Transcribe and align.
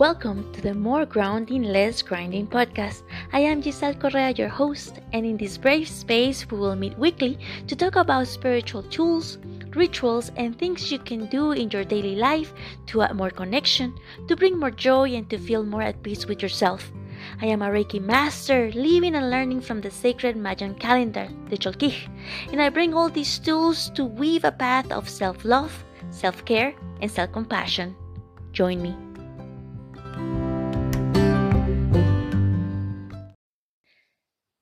Welcome 0.00 0.50
to 0.54 0.62
the 0.62 0.72
More 0.72 1.04
Grounding, 1.04 1.62
Less 1.62 2.00
Grinding 2.00 2.46
podcast. 2.46 3.02
I 3.34 3.40
am 3.40 3.60
Giselle 3.60 3.92
Correa, 3.92 4.30
your 4.30 4.48
host, 4.48 4.98
and 5.12 5.26
in 5.26 5.36
this 5.36 5.58
brave 5.58 5.88
space, 5.88 6.50
we 6.50 6.56
will 6.56 6.74
meet 6.74 6.98
weekly 6.98 7.38
to 7.66 7.76
talk 7.76 7.96
about 7.96 8.26
spiritual 8.26 8.82
tools, 8.84 9.36
rituals, 9.76 10.32
and 10.36 10.58
things 10.58 10.90
you 10.90 10.98
can 10.98 11.26
do 11.26 11.52
in 11.52 11.68
your 11.68 11.84
daily 11.84 12.16
life 12.16 12.54
to 12.86 13.02
add 13.02 13.14
more 13.14 13.28
connection, 13.28 13.92
to 14.26 14.36
bring 14.36 14.58
more 14.58 14.70
joy, 14.70 15.12
and 15.12 15.28
to 15.28 15.36
feel 15.36 15.64
more 15.64 15.82
at 15.82 16.02
peace 16.02 16.24
with 16.24 16.40
yourself. 16.40 16.90
I 17.42 17.46
am 17.52 17.60
a 17.60 17.68
Reiki 17.68 18.00
master, 18.00 18.72
living 18.72 19.14
and 19.14 19.28
learning 19.28 19.60
from 19.60 19.82
the 19.82 19.90
sacred 19.90 20.34
Mayan 20.34 20.76
calendar, 20.76 21.28
the 21.50 21.58
Cholquij, 21.58 22.08
and 22.50 22.62
I 22.62 22.70
bring 22.70 22.94
all 22.94 23.10
these 23.10 23.38
tools 23.38 23.90
to 23.90 24.06
weave 24.06 24.44
a 24.44 24.52
path 24.52 24.90
of 24.90 25.10
self 25.10 25.44
love, 25.44 25.84
self 26.08 26.42
care, 26.46 26.72
and 27.02 27.10
self 27.10 27.32
compassion. 27.32 27.94
Join 28.52 28.80
me. 28.80 28.96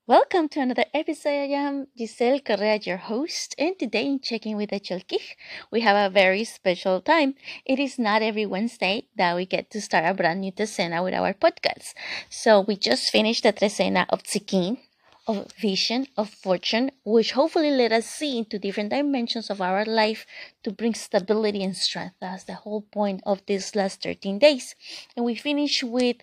Welcome 0.09 0.49
to 0.49 0.61
another 0.61 0.85
episode. 0.91 1.53
I 1.53 1.67
am 1.67 1.85
Giselle 1.95 2.39
Correa, 2.39 2.79
your 2.81 2.97
host, 2.97 3.53
and 3.59 3.77
today 3.77 4.07
in 4.07 4.19
Checking 4.19 4.57
with 4.57 4.71
the 4.71 4.79
Cholquij, 4.79 5.21
we 5.69 5.81
have 5.81 5.95
a 5.95 6.11
very 6.11 6.45
special 6.45 6.99
time. 6.99 7.35
It 7.63 7.77
is 7.77 7.99
not 7.99 8.23
every 8.23 8.47
Wednesday 8.47 9.05
that 9.17 9.35
we 9.35 9.45
get 9.45 9.69
to 9.69 9.79
start 9.79 10.05
a 10.05 10.15
brand 10.15 10.41
new 10.41 10.51
Trecena 10.51 11.03
with 11.03 11.13
our 11.13 11.35
podcast. 11.35 11.93
So 12.27 12.61
we 12.61 12.75
just 12.75 13.11
finished 13.11 13.43
the 13.43 13.53
Trecena 13.53 14.07
of 14.09 14.23
Tzickin, 14.23 14.79
of 15.27 15.51
vision, 15.51 16.07
of 16.17 16.31
fortune, 16.31 16.89
which 17.05 17.33
hopefully 17.33 17.69
let 17.69 17.91
us 17.91 18.07
see 18.07 18.39
into 18.39 18.57
different 18.57 18.89
dimensions 18.89 19.51
of 19.51 19.61
our 19.61 19.85
life 19.85 20.25
to 20.63 20.71
bring 20.71 20.95
stability 20.95 21.63
and 21.63 21.77
strength. 21.77 22.15
That's 22.19 22.45
the 22.45 22.55
whole 22.55 22.81
point 22.81 23.21
of 23.27 23.45
these 23.45 23.75
last 23.75 24.01
13 24.01 24.39
days. 24.39 24.73
And 25.15 25.23
we 25.23 25.35
finished 25.35 25.83
with 25.83 26.17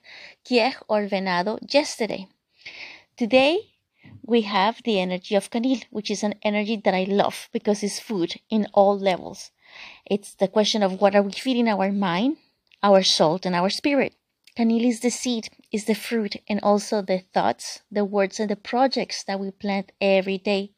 Kiej 0.45 0.75
or 0.89 1.07
Venado 1.07 1.61
yesterday. 1.73 2.27
Today, 3.17 3.76
we 4.23 4.43
have 4.43 4.83
the 4.83 5.01
energy 5.01 5.35
of 5.35 5.51
Canil, 5.51 5.85
which 5.91 6.11
is 6.11 6.23
an 6.23 6.35
energy 6.43 6.77
that 6.85 6.95
I 6.95 7.05
love 7.05 7.49
because 7.53 7.83
it's 7.83 8.01
food 8.01 8.35
in 8.51 8.67
all 8.73 8.99
levels. 8.99 9.51
It's 10.05 10.35
the 10.35 10.49
question 10.49 10.83
of 10.83 11.01
what 11.01 11.15
are 11.15 11.23
we 11.23 11.33
feeding 11.33 11.69
our 11.69 11.93
mind, 11.93 12.39
our 12.83 13.03
soul, 13.03 13.41
and 13.45 13.55
our 13.55 13.71
spirit. 13.71 14.15
Canil 14.57 14.85
is 14.85 15.01
the 15.01 15.11
seed, 15.11 15.49
is 15.71 15.85
the 15.85 15.95
fruit, 15.95 16.37
and 16.49 16.61
also 16.63 17.03
the 17.03 17.19
thoughts, 17.35 17.83
the 17.91 18.05
words, 18.05 18.41
and 18.41 18.51
the 18.51 18.57
projects 18.57 19.23
that 19.25 19.39
we 19.39 19.51
plant 19.51 19.93
every 20.01 20.39
day. 20.39 20.73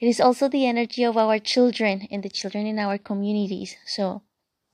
It 0.00 0.06
is 0.06 0.20
also 0.20 0.48
the 0.48 0.66
energy 0.66 1.04
of 1.04 1.16
our 1.16 1.38
children 1.38 2.08
and 2.10 2.22
the 2.22 2.28
children 2.28 2.66
in 2.66 2.78
our 2.78 2.98
communities. 2.98 3.76
So 3.86 4.22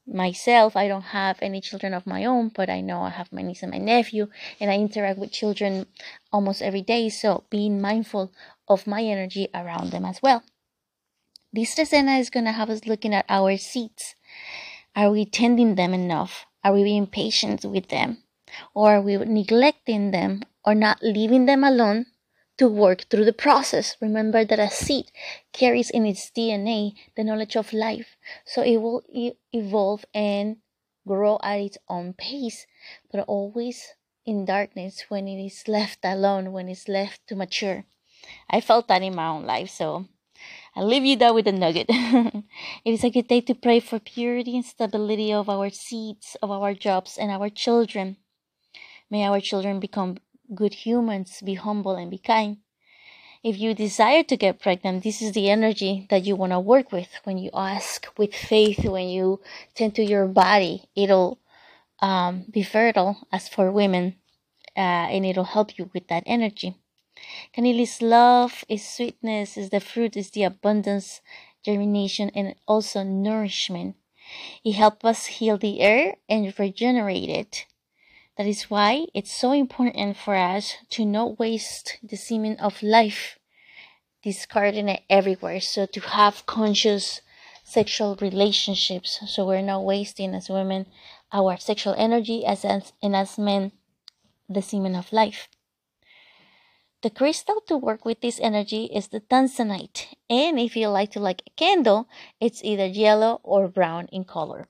myself, 0.09 0.77
I 0.77 0.89
don't 0.89 1.13
have 1.13 1.39
any 1.43 1.61
children 1.61 1.95
of 1.95 2.07
my 2.07 2.25
own, 2.25 2.49
but 2.49 2.71
I 2.71 2.81
know 2.81 3.03
I 3.03 3.11
have 3.11 3.33
my 3.33 3.43
niece 3.43 3.63
and 3.63 3.73
my 3.73 3.79
nephew, 3.79 4.29
and 4.61 4.71
I 4.71 4.75
interact 4.75 5.19
with 5.19 5.33
children 5.33 5.87
almost 6.33 6.63
every 6.63 6.83
day. 6.83 7.09
So 7.09 7.45
being 7.51 7.81
mindful 7.81 8.33
of 8.69 8.87
my 8.87 9.03
energy 9.03 9.49
around 9.55 9.91
them 9.91 10.05
as 10.05 10.21
well. 10.23 10.43
This 11.53 11.75
Trecena 11.75 12.21
is 12.21 12.31
going 12.31 12.45
to 12.45 12.53
have 12.53 12.71
us 12.71 12.87
looking 12.87 13.15
at 13.15 13.25
our 13.29 13.57
seeds. 13.57 14.15
Are 14.95 15.11
we 15.11 15.25
tending 15.25 15.77
them 15.77 15.95
enough? 15.95 16.45
Are 16.63 16.73
we 16.73 16.85
being 16.85 17.07
patient 17.07 17.65
with 17.65 17.89
them? 17.89 18.19
Or 18.75 18.97
are 18.97 19.01
we 19.01 19.17
neglecting 19.17 20.11
them 20.11 20.43
or 20.65 20.75
not 20.75 20.99
leaving 21.03 21.47
them 21.47 21.65
alone 21.65 22.07
to 22.59 22.69
work 22.69 23.07
through 23.09 23.25
the 23.25 23.33
process. 23.33 23.97
Remember 24.01 24.45
that 24.45 24.59
a 24.59 24.71
seed 24.71 25.11
carries 25.53 25.91
in 25.91 26.07
its 26.07 26.31
DNA 26.31 26.95
the 27.17 27.25
knowledge 27.25 27.57
of 27.57 27.73
life, 27.73 28.17
so 28.45 28.63
it 28.63 28.79
will 28.79 29.03
e- 29.13 29.33
evolve 29.53 30.05
and 30.13 30.59
grow 31.07 31.39
at 31.43 31.61
its 31.61 31.79
own 31.89 32.13
pace, 32.13 32.67
but 33.11 33.25
always 33.27 33.95
in 34.27 34.45
darkness 34.45 35.05
when 35.09 35.27
it 35.27 35.43
is 35.45 35.67
left 35.67 36.01
alone, 36.05 36.53
when 36.53 36.69
it's 36.69 36.89
left 36.89 37.27
to 37.29 37.35
mature. 37.37 37.85
I 38.51 38.61
felt 38.61 38.89
that 38.89 39.03
in 39.03 39.15
my 39.15 39.29
own 39.29 39.45
life, 39.45 39.71
so 39.71 40.07
I'll 40.77 40.87
leave 40.87 41.05
you 41.05 41.17
there 41.17 41.35
with 41.35 41.49
a 41.49 41.53
nugget. 41.53 41.87
it 41.91 42.45
is 42.85 43.05
a 43.05 43.11
good 43.11 43.29
day 43.29 43.41
to 43.43 43.55
pray 43.55 43.81
for 43.81 43.99
purity 43.99 44.57
and 44.57 44.65
stability 44.65 45.33
of 45.33 45.49
our 45.49 45.71
seeds, 45.71 46.37
of 46.43 46.51
our 46.51 46.75
jobs, 46.75 47.17
and 47.19 47.31
our 47.31 47.49
children. 47.49 48.17
May 49.11 49.25
our 49.25 49.41
children 49.41 49.81
become 49.81 50.19
good 50.55 50.75
humans, 50.75 51.41
be 51.45 51.55
humble 51.55 51.97
and 51.97 52.11
be 52.11 52.19
kind. 52.19 52.59
If 53.43 53.59
you 53.59 53.73
desire 53.73 54.25
to 54.25 54.37
get 54.37 54.61
pregnant, 54.61 55.05
this 55.05 55.23
is 55.23 55.33
the 55.33 55.49
energy 55.49 56.07
that 56.11 56.25
you 56.25 56.35
want 56.35 56.53
to 56.53 56.61
work 56.61 56.91
with. 56.91 57.09
When 57.25 57.39
you 57.39 57.51
ask 57.55 58.07
with 58.19 58.35
faith, 58.35 58.85
when 58.85 59.09
you 59.09 59.41
tend 59.75 59.95
to 59.95 60.03
your 60.03 60.27
body, 60.27 60.89
it'll 60.97 61.39
um, 62.01 62.45
be 62.51 62.63
fertile 62.63 63.29
as 63.33 63.49
for 63.49 63.71
women, 63.71 64.17
uh, 64.77 65.07
and 65.13 65.25
it'll 65.25 65.45
help 65.45 65.79
you 65.79 65.91
with 65.95 66.09
that 66.09 66.25
energy. 66.27 66.77
Canil 67.57 67.81
is 67.81 68.03
love, 68.03 68.65
is 68.69 68.89
sweetness, 68.89 69.57
is 69.57 69.71
the 69.71 69.81
fruit, 69.81 70.17
is 70.17 70.31
the 70.31 70.45
abundance, 70.45 71.21
germination, 71.65 72.31
and 72.35 72.55
also 72.67 73.03
nourishment. 73.03 73.97
It 74.65 74.73
helps 74.73 75.05
us 75.05 75.27
heal 75.27 75.59
the 75.59 75.81
air 75.81 76.17
and 76.29 76.53
regenerate 76.59 77.29
it. 77.29 77.67
That 78.39 78.47
is 78.47 78.71
why 78.71 79.07
it's 79.15 79.33
so 79.33 79.51
important 79.51 80.17
for 80.17 80.37
us 80.37 80.77
to 80.91 81.05
not 81.05 81.41
waste 81.41 81.99
the 82.05 82.17
semen 82.17 82.57
of 82.61 82.85
life, 82.85 83.37
discarding 84.23 84.89
it 84.89 85.03
everywhere. 85.11 85.61
So 85.61 85.87
to 85.87 86.01
have 86.01 86.47
conscious 86.47 87.21
sexual 87.65 88.15
relationships, 88.21 89.19
so 89.27 89.45
we're 89.45 89.61
not 89.61 89.85
wasting 89.85 90.37
as 90.37 90.49
women 90.49 90.87
our 91.33 91.57
sexual 91.59 91.95
energy 91.99 92.47
as, 92.47 92.65
and 92.65 93.17
as 93.17 93.39
men 93.39 93.73
the 94.49 94.63
semen 94.63 94.95
of 94.95 95.13
life. 95.13 95.49
The 97.03 97.11
crystal 97.11 97.61
to 97.67 97.77
work 97.77 98.05
with 98.05 98.21
this 98.21 98.39
energy 98.41 98.85
is 98.85 99.09
the 99.09 99.21
tanzanite, 99.21 100.15
and 100.31 100.61
if 100.61 100.77
you 100.77 100.89
like 100.89 101.11
to 101.13 101.21
like 101.21 101.43
a 101.45 101.51
candle, 101.57 102.09
it's 102.41 102.63
either 102.63 102.87
yellow 102.87 103.41
or 103.43 103.67
brown 103.67 104.07
in 104.13 104.25
color. 104.25 104.69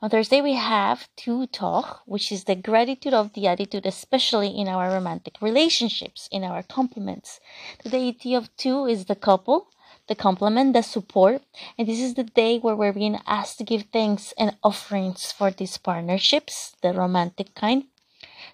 On 0.00 0.08
Thursday, 0.08 0.40
we 0.40 0.54
have 0.54 1.08
Tu 1.16 1.48
Toch, 1.48 2.02
which 2.06 2.30
is 2.30 2.44
the 2.44 2.54
gratitude 2.54 3.12
of 3.12 3.32
the 3.32 3.48
attitude, 3.48 3.84
especially 3.84 4.56
in 4.56 4.68
our 4.68 4.90
romantic 4.90 5.42
relationships, 5.42 6.28
in 6.30 6.44
our 6.44 6.62
compliments. 6.62 7.40
The 7.82 7.90
deity 7.90 8.34
of 8.34 8.48
Tu 8.56 8.86
is 8.86 9.06
the 9.06 9.16
couple, 9.16 9.66
the 10.06 10.14
complement, 10.14 10.72
the 10.72 10.82
support, 10.82 11.42
and 11.76 11.88
this 11.88 11.98
is 11.98 12.14
the 12.14 12.22
day 12.22 12.60
where 12.60 12.76
we're 12.76 12.92
being 12.92 13.18
asked 13.26 13.58
to 13.58 13.64
give 13.64 13.86
thanks 13.92 14.32
and 14.38 14.56
offerings 14.62 15.32
for 15.32 15.50
these 15.50 15.76
partnerships, 15.78 16.76
the 16.80 16.92
romantic 16.92 17.56
kind. 17.56 17.84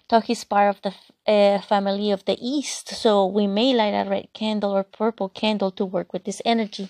Toch 0.09 0.31
is 0.31 0.43
part 0.43 0.75
of 0.75 0.81
the 0.81 1.31
uh, 1.31 1.61
family 1.61 2.09
of 2.09 2.25
the 2.25 2.37
East, 2.41 2.89
so 2.89 3.23
we 3.27 3.45
may 3.45 3.71
light 3.71 3.93
a 3.93 4.09
red 4.09 4.29
candle 4.33 4.75
or 4.75 4.83
purple 4.83 5.29
candle 5.29 5.69
to 5.69 5.85
work 5.85 6.11
with 6.11 6.23
this 6.23 6.41
energy. 6.43 6.89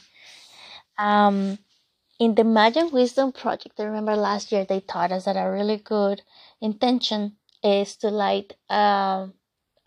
Um, 0.97 1.59
in 2.19 2.35
the 2.35 2.43
Magic 2.43 2.91
Wisdom 2.93 3.31
Project, 3.31 3.79
I 3.79 3.83
remember 3.83 4.15
last 4.15 4.51
year 4.51 4.65
they 4.65 4.79
taught 4.79 5.11
us 5.11 5.25
that 5.25 5.35
a 5.35 5.49
really 5.51 5.77
good 5.77 6.21
intention 6.61 7.37
is 7.63 7.97
to 7.97 8.09
light 8.09 8.53
uh, 8.69 9.27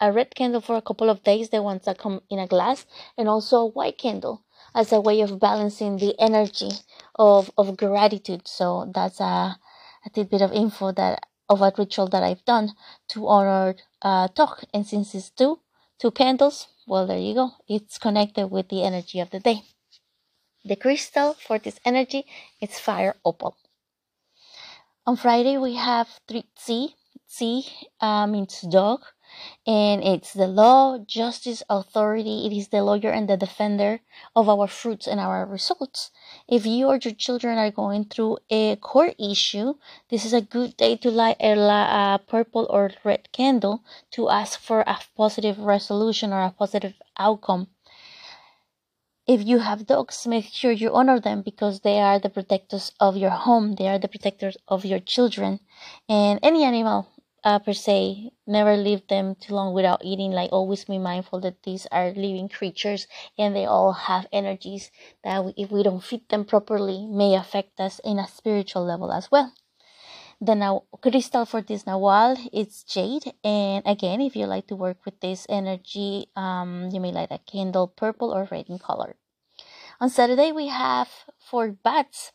a 0.01 0.13
red 0.13 0.35
candle 0.35 0.61
for 0.61 0.77
a 0.77 0.83
couple 0.83 1.11
of 1.11 1.25
days, 1.25 1.49
the 1.51 1.63
ones 1.63 1.85
that 1.87 1.99
come 1.99 2.21
in 2.29 2.39
a 2.39 2.47
glass, 2.47 2.87
and 3.17 3.29
also 3.29 3.59
a 3.59 3.67
white 3.67 3.99
candle 3.99 4.45
as 4.75 4.93
a 4.93 5.01
way 5.01 5.21
of 5.23 5.41
balancing 5.41 5.97
the 5.97 6.15
energy 6.21 6.71
of, 7.15 7.51
of 7.57 7.77
gratitude. 7.77 8.47
So 8.47 8.91
that's 8.95 9.21
a, 9.21 9.59
a 10.05 10.11
tidbit 10.13 10.43
of 10.43 10.53
info 10.53 10.93
that 10.93 11.25
of 11.49 11.63
a 11.63 11.73
ritual 11.79 12.09
that 12.09 12.23
I've 12.23 12.45
done 12.45 12.73
to 13.09 13.27
honor 13.27 13.75
uh. 14.03 14.29
And 14.75 14.87
since 14.87 15.15
it's 15.15 15.31
two, 15.31 15.61
two 15.99 16.11
candles, 16.11 16.69
well, 16.87 17.07
there 17.07 17.19
you 17.19 17.35
go. 17.35 17.53
It's 17.67 17.99
connected 17.99 18.49
with 18.49 18.69
the 18.69 18.85
energy 18.85 19.19
of 19.21 19.31
the 19.31 19.41
day. 19.41 19.63
The 20.69 20.77
crystal 20.77 21.33
for 21.33 21.59
this 21.59 21.81
energy 21.83 22.27
is 22.61 22.79
fire 22.79 23.17
opal. 23.25 23.57
On 25.07 25.17
Friday 25.17 25.57
we 25.57 25.77
have 25.77 26.21
three 26.29 26.45
Tzi. 26.57 26.95
Tzi 27.27 27.65
uh, 28.03 28.27
means 28.27 28.61
dog, 28.61 29.01
and 29.67 30.05
it's 30.05 30.35
the 30.35 30.47
law, 30.47 30.99
justice, 30.99 31.63
authority. 31.71 32.45
It 32.45 32.53
is 32.53 32.69
the 32.69 32.83
lawyer 32.83 33.09
and 33.09 33.27
the 33.27 33.39
defender 33.39 34.01
of 34.37 34.47
our 34.51 34.67
fruits 34.67 35.07
and 35.07 35.19
our 35.19 35.47
results. 35.47 36.11
If 36.47 36.67
you 36.67 36.89
or 36.89 36.99
your 37.03 37.15
children 37.15 37.57
are 37.57 37.71
going 37.71 38.05
through 38.05 38.37
a 38.51 38.77
court 38.77 39.15
issue, 39.19 39.73
this 40.11 40.27
is 40.27 40.35
a 40.35 40.43
good 40.43 40.77
day 40.77 40.97
to 40.97 41.11
light 41.11 41.39
a, 41.41 41.53
a 41.57 42.21
purple 42.29 42.67
or 42.69 42.91
red 43.05 43.33
candle 43.33 43.85
to 44.11 44.29
ask 44.29 44.61
for 44.61 44.83
a 44.83 44.99
positive 45.17 45.59
resolution 45.59 46.31
or 46.31 46.43
a 46.43 46.51
positive 46.51 46.93
outcome 47.19 47.69
if 49.29 49.47
you 49.47 49.59
have 49.61 49.87
dogs, 49.87 50.27
make 50.27 50.47
sure 50.47 50.73
you 50.73 50.93
honor 50.93 51.21
them 51.21 51.43
because 51.43 51.81
they 51.81 52.01
are 52.01 52.19
the 52.19 52.31
protectors 52.31 52.91
of 52.99 53.17
your 53.17 53.31
home. 53.31 53.75
They 53.77 53.87
are 53.87 53.99
the 53.99 54.09
protectors 54.09 54.57
of 54.67 54.85
your 54.85 54.99
children. 54.99 55.61
And 56.09 56.41
any 56.43 56.65
animal, 56.65 57.07
uh, 57.45 57.61
per 57.61 57.75
se, 57.75 58.33
never 58.47 58.77
leave 58.77 59.07
them 59.07 59.37
too 59.37 59.55
long 59.55 59.73
without 59.75 60.05
eating. 60.05 60.33
Like, 60.33 60.53
always 60.53 60.85
be 60.87 60.99
mindful 60.99 61.41
that 61.43 61.63
these 61.63 61.87
are 61.93 62.11
living 62.11 62.49
creatures 62.49 63.07
and 63.39 63.55
they 63.55 63.67
all 63.67 63.93
have 63.93 64.27
energies 64.33 64.91
that, 65.23 65.45
we, 65.45 65.55
if 65.57 65.71
we 65.71 65.83
don't 65.85 66.03
feed 66.03 66.29
them 66.29 66.45
properly, 66.45 67.07
may 67.07 67.37
affect 67.37 67.79
us 67.79 68.01
in 68.01 68.19
a 68.19 68.27
spiritual 68.27 68.85
level 68.85 69.13
as 69.13 69.31
well. 69.31 69.53
The 70.41 70.55
now 70.55 70.85
crystal 71.03 71.45
for 71.45 71.63
this 71.63 71.85
Nawal 71.85 72.39
is 72.53 72.85
jade, 72.85 73.35
and 73.43 73.83
again, 73.85 74.21
if 74.21 74.37
you 74.37 74.47
like 74.47 74.69
to 74.69 74.77
work 74.77 75.05
with 75.05 75.19
this 75.21 75.47
energy, 75.49 76.29
um, 76.37 76.91
you 76.93 77.01
may 77.01 77.11
light 77.11 77.33
a 77.33 77.39
candle 77.39 77.89
purple 77.89 78.31
or 78.33 78.47
red 78.51 78.67
in 78.69 78.79
color. 78.79 79.17
On 80.01 80.09
Saturday, 80.11 80.53
we 80.53 80.69
have 80.69 81.09
four 81.39 81.73
Batz, 81.73 82.33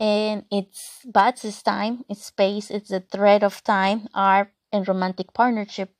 and 0.00 0.44
it's 0.50 1.00
Batz 1.06 1.44
is 1.44 1.62
time, 1.62 2.04
it's 2.08 2.26
space, 2.26 2.70
it's 2.70 2.90
the 2.90 3.00
thread 3.00 3.44
of 3.44 3.64
time, 3.64 4.08
art, 4.14 4.52
and 4.72 4.86
romantic 4.88 5.32
partnership. 5.34 5.94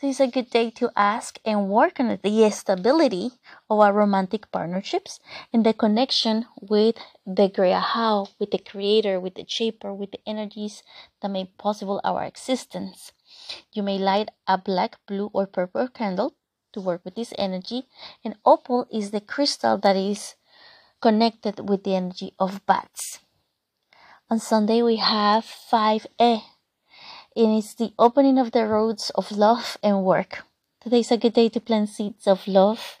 This 0.00 0.16
is 0.16 0.20
a 0.20 0.30
good 0.30 0.50
day 0.50 0.70
to 0.72 0.90
ask 0.96 1.38
and 1.44 1.68
work 1.68 1.98
on 1.98 2.18
the 2.22 2.50
stability 2.50 3.32
of 3.68 3.80
our 3.80 3.92
romantic 3.92 4.50
partnerships 4.52 5.18
and 5.52 5.66
the 5.66 5.72
connection 5.72 6.46
with 6.60 6.96
the 7.26 7.50
Ajaw, 7.50 8.28
with 8.38 8.52
the 8.52 8.58
creator, 8.58 9.18
with 9.18 9.34
the 9.34 9.44
shaper, 9.48 9.92
with 9.92 10.12
the 10.12 10.20
energies 10.26 10.82
that 11.20 11.30
make 11.30 11.58
possible 11.58 12.00
our 12.04 12.24
existence. 12.24 13.12
You 13.72 13.82
may 13.82 13.98
light 13.98 14.28
a 14.46 14.56
black, 14.56 14.96
blue, 15.06 15.30
or 15.32 15.46
purple 15.46 15.88
candle 15.88 16.34
to 16.72 16.80
work 16.80 17.04
with 17.04 17.14
this 17.14 17.32
energy, 17.38 17.88
and 18.24 18.36
opal 18.44 18.86
is 18.92 19.10
the 19.10 19.20
crystal 19.20 19.78
that 19.78 19.96
is 19.96 20.36
connected 21.00 21.68
with 21.68 21.84
the 21.84 21.94
energy 21.94 22.34
of 22.38 22.64
Batz. 22.66 23.18
On 24.30 24.38
Sunday, 24.38 24.82
we 24.82 24.96
have 24.96 25.44
5E, 25.44 26.42
and 27.38 27.56
it's 27.56 27.74
the 27.74 27.92
opening 28.00 28.36
of 28.36 28.50
the 28.50 28.66
roads 28.66 29.10
of 29.14 29.30
love 29.30 29.78
and 29.80 30.02
work. 30.02 30.42
Today 30.80 31.00
is 31.00 31.12
a 31.12 31.16
good 31.16 31.34
day 31.34 31.48
to 31.50 31.60
plant 31.60 31.88
seeds 31.88 32.26
of 32.26 32.48
love, 32.48 32.98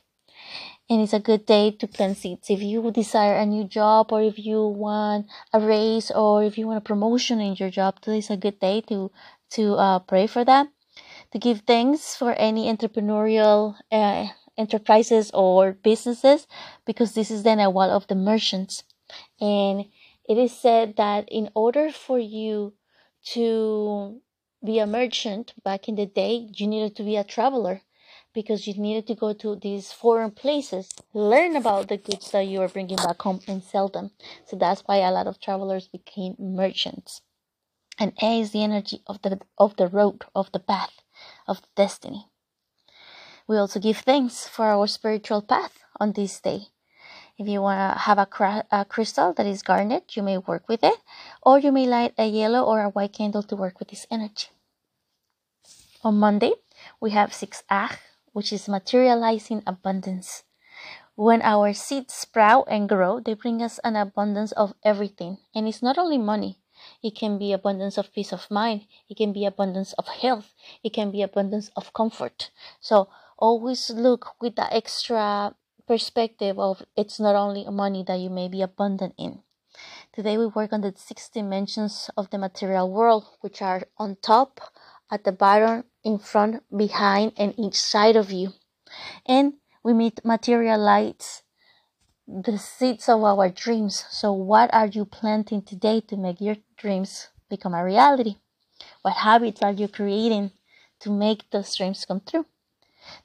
and 0.88 1.00
it's 1.00 1.12
a 1.12 1.18
good 1.18 1.44
day 1.44 1.72
to 1.72 1.88
plant 1.88 2.18
seeds. 2.18 2.48
If 2.48 2.62
you 2.62 2.88
desire 2.92 3.34
a 3.34 3.44
new 3.44 3.64
job, 3.64 4.12
or 4.12 4.22
if 4.22 4.38
you 4.38 4.64
want 4.64 5.26
a 5.52 5.58
raise, 5.58 6.12
or 6.12 6.44
if 6.44 6.56
you 6.56 6.68
want 6.68 6.78
a 6.78 6.88
promotion 6.88 7.40
in 7.40 7.56
your 7.56 7.70
job, 7.70 8.00
today 8.00 8.18
is 8.18 8.30
a 8.30 8.36
good 8.36 8.60
day 8.60 8.80
to 8.82 9.10
to 9.50 9.74
uh, 9.74 9.98
pray 9.98 10.28
for 10.28 10.44
that, 10.44 10.68
to 11.32 11.38
give 11.40 11.62
thanks 11.66 12.14
for 12.14 12.32
any 12.34 12.72
entrepreneurial 12.72 13.74
uh, 13.90 14.26
enterprises 14.56 15.32
or 15.34 15.72
businesses, 15.72 16.46
because 16.86 17.14
this 17.14 17.32
is 17.32 17.42
the 17.42 17.50
Nawal 17.50 17.90
of 17.90 18.06
the 18.06 18.14
merchants, 18.14 18.84
and 19.40 19.86
it 20.28 20.38
is 20.38 20.56
said 20.56 20.94
that 20.96 21.28
in 21.28 21.50
order 21.56 21.90
for 21.90 22.20
you 22.20 22.74
to 23.34 24.20
be 24.64 24.78
a 24.78 24.86
merchant 24.86 25.54
back 25.62 25.88
in 25.88 25.94
the 25.94 26.06
day, 26.06 26.48
you 26.54 26.66
needed 26.66 26.96
to 26.96 27.02
be 27.02 27.16
a 27.16 27.24
traveler 27.24 27.82
because 28.34 28.66
you 28.66 28.74
needed 28.74 29.06
to 29.06 29.14
go 29.14 29.32
to 29.32 29.56
these 29.56 29.92
foreign 29.92 30.30
places, 30.30 30.88
learn 31.14 31.56
about 31.56 31.88
the 31.88 31.96
goods 31.96 32.30
that 32.30 32.46
you 32.46 32.60
were 32.60 32.68
bringing 32.68 32.96
back 32.96 33.20
home 33.22 33.40
and 33.48 33.62
sell 33.62 33.88
them. 33.88 34.10
So 34.46 34.56
that's 34.56 34.82
why 34.82 34.96
a 34.96 35.10
lot 35.10 35.26
of 35.26 35.40
travelers 35.40 35.88
became 35.88 36.36
merchants. 36.38 37.22
And 37.98 38.12
A 38.22 38.40
is 38.40 38.52
the 38.52 38.62
energy 38.62 39.02
of 39.06 39.22
the 39.22 39.40
of 39.58 39.76
the 39.76 39.88
road, 39.88 40.24
of 40.34 40.52
the 40.52 40.60
path, 40.60 41.02
of 41.48 41.62
destiny. 41.74 42.26
We 43.48 43.56
also 43.56 43.80
give 43.80 43.98
thanks 43.98 44.46
for 44.46 44.66
our 44.66 44.86
spiritual 44.86 45.42
path 45.42 45.78
on 45.98 46.12
this 46.12 46.40
day. 46.40 46.68
If 47.38 47.46
you 47.46 47.62
want 47.62 47.78
to 47.78 48.00
have 48.00 48.18
a, 48.18 48.26
a, 48.72 48.84
crystal 48.84 49.32
that 49.34 49.46
is 49.46 49.62
garnet, 49.62 50.16
you 50.16 50.24
may 50.24 50.38
work 50.38 50.68
with 50.68 50.82
it, 50.82 50.98
or 51.40 51.60
you 51.60 51.70
may 51.70 51.86
light 51.86 52.12
a 52.18 52.26
yellow 52.26 52.64
or 52.64 52.80
a 52.82 52.90
white 52.90 53.12
candle 53.12 53.44
to 53.44 53.54
work 53.54 53.78
with 53.78 53.90
this 53.90 54.08
energy. 54.10 54.48
On 56.02 56.18
Monday, 56.18 56.54
we 57.00 57.10
have 57.10 57.32
6 57.32 57.62
Ach, 57.70 57.96
which 58.32 58.52
is 58.52 58.68
materializing 58.68 59.62
abundance. 59.68 60.42
When 61.14 61.40
our 61.42 61.72
seeds 61.74 62.12
sprout 62.12 62.66
and 62.68 62.88
grow, 62.88 63.20
they 63.20 63.34
bring 63.34 63.62
us 63.62 63.78
an 63.84 63.94
abundance 63.94 64.50
of 64.52 64.74
everything. 64.82 65.38
And 65.54 65.68
it's 65.68 65.82
not 65.82 65.96
only 65.96 66.18
money, 66.18 66.58
it 67.04 67.14
can 67.14 67.38
be 67.38 67.52
abundance 67.52 67.98
of 67.98 68.12
peace 68.12 68.32
of 68.32 68.50
mind, 68.50 68.86
it 69.08 69.16
can 69.16 69.32
be 69.32 69.44
abundance 69.44 69.92
of 69.92 70.08
health, 70.08 70.54
it 70.82 70.92
can 70.92 71.12
be 71.12 71.22
abundance 71.22 71.70
of 71.76 71.92
comfort. 71.92 72.50
So 72.80 73.08
always 73.38 73.90
look 73.90 74.34
with 74.40 74.56
the 74.56 74.72
extra 74.74 75.54
perspective 75.88 76.58
of 76.58 76.84
it's 76.96 77.18
not 77.18 77.34
only 77.34 77.64
money 77.70 78.04
that 78.06 78.20
you 78.20 78.28
may 78.28 78.46
be 78.46 78.62
abundant 78.62 79.14
in. 79.18 79.40
Today 80.12 80.36
we 80.36 80.46
work 80.46 80.72
on 80.72 80.82
the 80.82 80.92
six 80.94 81.30
dimensions 81.30 82.10
of 82.16 82.28
the 82.30 82.38
material 82.38 82.90
world, 82.90 83.24
which 83.40 83.62
are 83.62 83.82
on 83.96 84.16
top, 84.22 84.60
at 85.10 85.24
the 85.24 85.32
bottom, 85.32 85.84
in 86.04 86.18
front, 86.18 86.62
behind, 86.76 87.32
and 87.38 87.54
each 87.58 87.80
side 87.80 88.16
of 88.16 88.30
you. 88.30 88.52
And 89.24 89.54
we 89.82 89.94
meet 89.94 90.24
materialize 90.24 91.42
the 92.26 92.58
seeds 92.58 93.08
of 93.08 93.24
our 93.24 93.48
dreams. 93.48 94.04
So, 94.10 94.32
what 94.32 94.72
are 94.74 94.86
you 94.86 95.06
planting 95.06 95.62
today 95.62 96.02
to 96.02 96.16
make 96.16 96.40
your 96.42 96.56
dreams 96.76 97.28
become 97.48 97.72
a 97.72 97.82
reality? 97.82 98.36
What 99.00 99.14
habits 99.14 99.62
are 99.62 99.72
you 99.72 99.88
creating 99.88 100.52
to 101.00 101.10
make 101.10 101.50
those 101.50 101.74
dreams 101.74 102.04
come 102.04 102.20
true? 102.20 102.44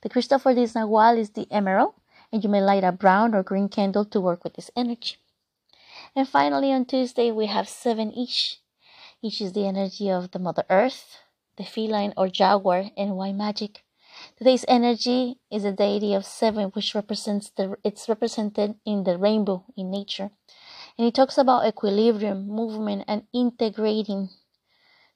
The 0.01 0.09
crystal 0.09 0.39
for 0.39 0.53
this 0.55 0.73
Nawal 0.73 1.17
is 1.17 1.31
the 1.31 1.47
emerald, 1.51 1.95
and 2.33 2.43
you 2.43 2.49
may 2.49 2.61
light 2.61 2.83
a 2.83 2.91
brown 2.91 3.35
or 3.35 3.43
green 3.43 3.69
candle 3.69 4.03
to 4.05 4.19
work 4.19 4.43
with 4.43 4.55
this 4.55 4.71
energy. 4.75 5.17
And 6.15 6.27
finally, 6.27 6.73
on 6.73 6.85
Tuesday, 6.85 7.31
we 7.31 7.45
have 7.45 7.69
seven 7.69 8.11
Ish. 8.11 8.57
Ish 9.21 9.39
is 9.39 9.53
the 9.53 9.67
energy 9.67 10.09
of 10.09 10.31
the 10.31 10.39
Mother 10.39 10.65
Earth, 10.67 11.19
the 11.57 11.63
feline 11.63 12.11
or 12.17 12.27
jaguar, 12.27 12.89
and 12.97 13.15
why 13.15 13.31
magic. 13.31 13.83
Today's 14.37 14.65
energy 14.67 15.37
is 15.51 15.63
a 15.63 15.71
deity 15.71 16.15
of 16.15 16.25
seven, 16.25 16.69
which 16.69 16.95
represents 16.95 17.51
the 17.51 17.75
it's 17.83 18.09
represented 18.09 18.75
in 18.83 19.03
the 19.03 19.17
rainbow 19.17 19.65
in 19.77 19.91
nature. 19.91 20.31
And 20.97 21.07
it 21.07 21.13
talks 21.13 21.37
about 21.37 21.67
equilibrium, 21.67 22.47
movement, 22.47 23.05
and 23.07 23.23
integrating 23.31 24.29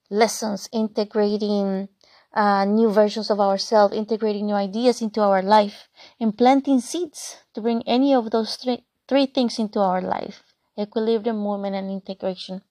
lessons, 0.09 0.69
integrating 0.71 1.89
uh, 2.33 2.65
new 2.65 2.89
versions 2.89 3.29
of 3.29 3.39
ourselves, 3.39 3.95
integrating 3.95 4.45
new 4.47 4.56
ideas 4.56 5.01
into 5.01 5.21
our 5.21 5.41
life, 5.41 5.88
and 6.19 6.38
planting 6.38 6.79
seeds 6.79 7.38
to 7.53 7.62
bring 7.62 7.81
any 7.88 8.13
of 8.13 8.31
those 8.31 8.56
three, 8.56 8.83
three 9.07 9.25
things 9.25 9.59
into 9.59 9.79
our 9.79 10.01
life 10.01 10.44
equilibrium, 10.79 11.38
movement, 11.38 11.75
and 11.75 11.89
integration. 11.89 12.62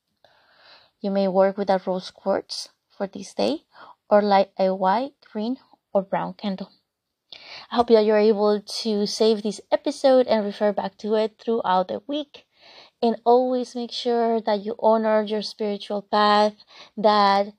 You 1.01 1.11
may 1.11 1.29
work 1.29 1.59
with 1.59 1.71
a 1.71 1.81
rose 1.85 2.11
quartz 2.11 2.69
for 2.89 3.07
this 3.07 3.35
day 3.35 3.65
or 4.09 4.23
light 4.23 4.53
a 4.59 4.75
white, 4.75 5.15
green, 5.33 5.59
or 5.93 6.03
brown 6.03 6.35
candle. 6.35 6.71
I 7.71 7.77
hope 7.77 7.89
that 7.89 8.05
you're 8.05 8.19
able 8.19 8.61
to 8.61 9.07
save 9.07 9.43
this 9.43 9.61
episode 9.73 10.27
and 10.27 10.45
refer 10.45 10.73
back 10.73 10.97
to 10.99 11.15
it 11.15 11.39
throughout 11.39 11.89
the 11.89 12.01
week. 12.07 12.47
And 13.03 13.21
always 13.25 13.75
make 13.75 13.93
sure 13.93 14.41
that 14.41 14.65
you 14.65 14.75
honor 14.79 15.23
your 15.23 15.43
spiritual 15.43 16.03
path, 16.03 16.55
that 16.97 17.53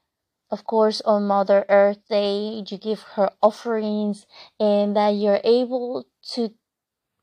of 0.50 0.66
course, 0.66 1.02
on 1.02 1.28
Mother 1.28 1.66
Earth 1.68 2.00
Day, 2.10 2.64
you 2.66 2.78
give 2.78 3.02
her 3.16 3.32
offerings 3.42 4.26
and 4.60 4.96
that 4.96 5.10
you're 5.10 5.42
able 5.44 6.06
to 6.34 6.54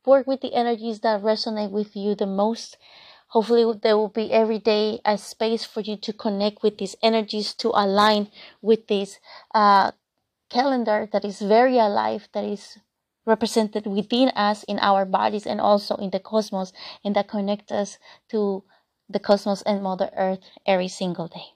work 0.05 0.27
with 0.27 0.43
the 0.43 0.55
energies 0.55 1.01
that 1.01 1.23
resonate 1.23 1.71
with 1.71 1.97
you 1.97 2.15
the 2.15 2.27
most. 2.27 2.77
Hopefully, 3.29 3.65
there 3.83 3.97
will 3.97 4.09
be 4.11 4.31
every 4.31 4.59
day 4.59 5.01
a 5.05 5.17
space 5.17 5.65
for 5.65 5.81
you 5.81 5.97
to 5.97 6.13
connect 6.13 6.63
with 6.63 6.79
these 6.79 6.97
energies, 7.03 7.55
to 7.55 7.69
align 7.75 8.29
with 8.61 8.87
this 8.89 9.19
uh, 9.55 9.93
calendar 10.51 11.09
that 11.13 11.25
is 11.25 11.41
very 11.41 11.79
alive, 11.79 12.29
that 12.35 12.45
is 12.45 12.79
represented 13.27 13.87
within 13.87 14.29
us 14.31 14.65
in 14.65 14.79
our 14.81 15.07
bodies 15.07 15.47
and 15.47 15.61
also 15.61 15.97
in 15.97 16.11
the 16.11 16.21
cosmos, 16.21 16.73
and 17.03 17.17
that 17.17 17.27
connect 17.27 17.73
us 17.73 17.99
to 18.29 18.63
the 19.09 19.19
cosmos 19.19 19.63
and 19.63 19.83
Mother 19.83 20.11
Earth 20.15 20.41
every 20.67 20.89
single 20.89 21.27
day. 21.29 21.54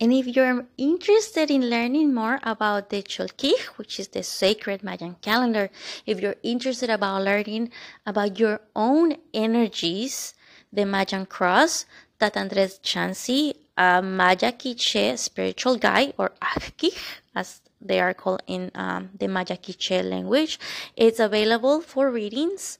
And 0.00 0.12
if 0.12 0.28
you're 0.28 0.64
interested 0.76 1.50
in 1.50 1.68
learning 1.68 2.14
more 2.14 2.38
about 2.44 2.90
the 2.90 3.02
Cholquij, 3.02 3.58
which 3.76 3.98
is 3.98 4.08
the 4.08 4.22
sacred 4.22 4.84
Mayan 4.84 5.16
calendar, 5.20 5.70
if 6.06 6.20
you're 6.20 6.36
interested 6.44 6.88
about 6.88 7.24
learning 7.24 7.72
about 8.06 8.38
your 8.38 8.60
own 8.76 9.16
energies, 9.34 10.34
the 10.72 10.86
Mayan 10.86 11.26
cross, 11.26 11.84
that 12.20 12.36
Andres 12.36 12.78
Chansi, 12.78 13.54
a 13.76 14.00
Maya 14.00 14.52
Quiche 14.52 15.18
spiritual 15.18 15.76
guide, 15.76 16.14
or 16.16 16.30
Ajkij, 16.42 16.96
as 17.34 17.60
they 17.80 17.98
are 17.98 18.14
called 18.14 18.42
in 18.46 18.70
um, 18.76 19.10
the 19.18 19.26
Maya 19.26 19.56
Quiche 19.56 20.02
language, 20.04 20.60
it's 20.96 21.18
available 21.18 21.80
for 21.80 22.08
readings 22.10 22.78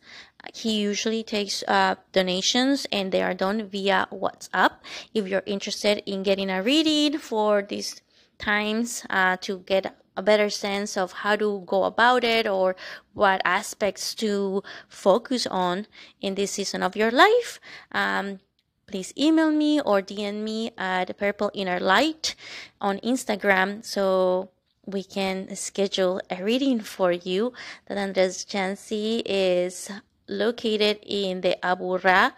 he 0.55 0.81
usually 0.81 1.23
takes 1.23 1.63
uh, 1.67 1.97
donations 2.13 2.87
and 2.93 3.13
they 3.13 3.23
are 3.23 3.35
done 3.35 3.69
via 3.69 4.09
WhatsApp. 4.13 4.73
If 5.15 5.29
you're 5.29 5.43
interested 5.47 6.03
in 6.07 6.23
getting 6.23 6.51
a 6.51 6.63
reading 6.63 7.19
for 7.19 7.63
these 7.63 8.01
times 8.39 9.05
uh, 9.11 9.37
to 9.43 9.59
get 9.61 9.97
a 10.17 10.23
better 10.23 10.51
sense 10.51 10.97
of 10.97 11.13
how 11.13 11.37
to 11.37 11.63
go 11.67 11.85
about 11.85 12.25
it 12.25 12.47
or 12.47 12.75
what 13.15 13.41
aspects 13.45 14.15
to 14.17 14.63
focus 14.89 15.47
on 15.47 15.87
in 16.21 16.35
this 16.35 16.53
season 16.53 16.83
of 16.83 16.97
your 16.97 17.11
life, 17.11 17.61
um, 17.93 18.41
please 18.87 19.13
email 19.17 19.53
me 19.53 19.81
or 19.81 20.03
DM 20.03 20.43
me 20.43 20.73
at 20.77 21.17
Purple 21.19 21.51
Inner 21.55 21.79
Light 21.79 22.35
on 22.81 22.99
Instagram 22.99 23.85
so 23.85 24.51
we 24.87 25.05
can 25.05 25.55
schedule 25.55 26.21
a 26.31 26.43
reading 26.43 26.81
for 26.81 27.13
you. 27.13 27.53
That 27.87 27.99
Andres 27.99 28.45
Chansi 28.45 29.23
is 29.25 29.91
located 30.29 30.99
in 31.03 31.41
the 31.41 31.57
Aburra 31.63 32.33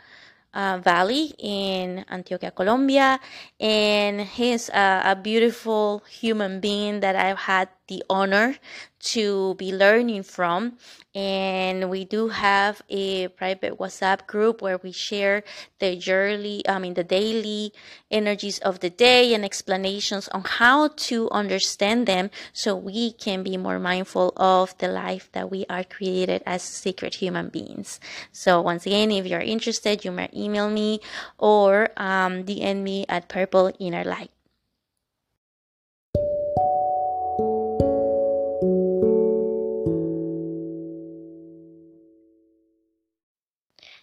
uh, 0.55 0.79
Valley 0.83 1.35
in 1.39 2.05
Antioquia, 2.11 2.55
Colombia, 2.55 3.21
and 3.59 4.21
he's 4.23 4.69
a, 4.71 5.03
a 5.13 5.17
beautiful 5.17 6.03
human 6.09 6.61
being 6.61 7.01
that 7.01 7.17
I've 7.17 7.39
had 7.39 7.69
the 7.91 8.05
honor 8.09 8.55
to 9.01 9.55
be 9.57 9.73
learning 9.73 10.23
from. 10.23 10.79
And 11.13 11.91
we 11.91 12.05
do 12.05 12.29
have 12.29 12.83
a 12.89 13.29
private 13.29 13.79
WhatsApp 13.79 14.29
group 14.29 14.63
where 14.63 14.79
we 14.79 14.93
share 14.93 15.43
the 15.81 15.97
yearly, 15.97 16.63
I 16.69 16.79
mean, 16.79 16.95
the 16.95 17.03
daily 17.03 17.73
energies 18.11 18.61
of 18.61 18.79
the 18.79 18.91
day 18.91 19.35
and 19.35 19.45
explanations 19.45 20.29
on 20.29 20.45
how 20.45 20.89
to 21.11 21.29
understand 21.31 22.07
them 22.07 22.31
so 22.53 22.77
we 22.77 23.13
can 23.13 23.43
be 23.43 23.57
more 23.57 23.81
mindful 23.81 24.33
of 24.37 24.79
the 24.79 24.89
life 24.89 25.29
that 25.33 25.51
we 25.51 25.67
are 25.69 25.83
created 25.83 26.45
as 26.47 26.63
sacred 26.63 27.17
human 27.17 27.49
beings. 27.49 27.99
So, 28.31 28.61
once 28.61 28.87
again, 28.87 29.11
if 29.11 29.27
you're 29.27 29.41
interested, 29.41 30.05
you 30.05 30.13
may 30.13 30.31
email 30.33 30.71
me 30.71 31.01
or 31.39 31.91
um, 31.97 32.45
DM 32.45 32.83
me 32.85 33.05
at 33.09 33.29
Purple 33.29 33.73
Inner 33.81 34.05
Light. 34.05 34.31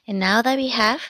And 0.08 0.20
now 0.20 0.42
that 0.42 0.56
we 0.56 0.70
have 0.70 1.02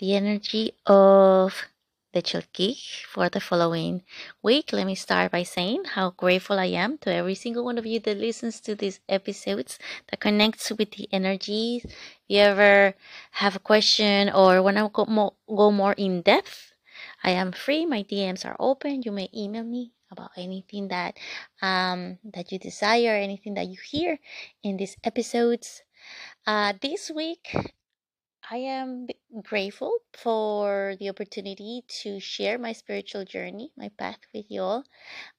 the 0.00 0.16
energy 0.16 0.72
of 0.84 1.66
the 2.12 2.20
Cholquij 2.20 3.04
for 3.06 3.28
the 3.28 3.38
following 3.38 4.02
week, 4.42 4.72
let 4.72 4.86
me 4.86 4.96
start 4.96 5.30
by 5.30 5.44
saying 5.44 5.84
how 5.94 6.10
grateful 6.10 6.58
I 6.58 6.66
am 6.66 6.98
to 6.98 7.14
every 7.14 7.36
single 7.36 7.64
one 7.64 7.78
of 7.78 7.86
you 7.86 8.00
that 8.00 8.18
listens 8.18 8.58
to 8.62 8.74
these 8.74 8.98
episodes 9.08 9.78
that 10.10 10.18
connects 10.18 10.72
with 10.72 10.90
the 10.90 11.08
energies. 11.12 11.84
If 11.84 11.94
you 12.26 12.38
ever 12.40 12.94
have 13.30 13.54
a 13.54 13.60
question 13.60 14.30
or 14.30 14.60
want 14.64 14.78
to 14.78 14.90
go 14.92 15.04
more, 15.06 15.34
go 15.46 15.70
more 15.70 15.92
in 15.92 16.22
depth, 16.22 16.72
I 17.22 17.30
am 17.30 17.52
free. 17.52 17.86
My 17.86 18.02
DMs 18.02 18.44
are 18.44 18.56
open. 18.58 19.02
You 19.04 19.12
may 19.12 19.28
email 19.32 19.62
me 19.62 19.92
about 20.10 20.32
anything 20.36 20.88
that 20.88 21.16
um, 21.62 22.18
that 22.24 22.50
you 22.50 22.58
desire, 22.58 23.14
anything 23.14 23.54
that 23.54 23.68
you 23.68 23.76
hear 23.78 24.18
in 24.64 24.76
these 24.76 24.96
episodes. 25.04 25.82
Uh, 26.46 26.72
this 26.80 27.12
week, 27.14 27.54
I 28.52 28.56
am 28.56 29.06
grateful 29.44 29.92
for 30.12 30.96
the 30.98 31.08
opportunity 31.08 31.84
to 32.02 32.18
share 32.18 32.58
my 32.58 32.72
spiritual 32.72 33.24
journey, 33.24 33.70
my 33.76 33.90
path 33.90 34.18
with 34.34 34.46
you 34.48 34.62
all. 34.62 34.84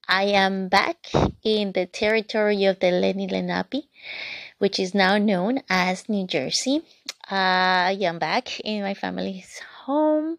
I 0.08 0.32
am 0.32 0.70
back 0.70 1.12
in 1.44 1.74
the 1.74 1.88
territory 1.88 2.64
of 2.64 2.80
the 2.80 2.88
Lenni 2.88 3.28
Lenape, 3.30 3.84
which 4.60 4.80
is 4.80 4.96
now 4.96 5.18
known 5.18 5.60
as 5.70 6.08
New 6.08 6.26
Jersey. 6.26 6.84
Uh, 7.30 7.92
I 7.92 7.98
am 8.00 8.18
back 8.18 8.62
in 8.62 8.82
my 8.82 8.94
family's 8.94 9.60
home 9.84 10.38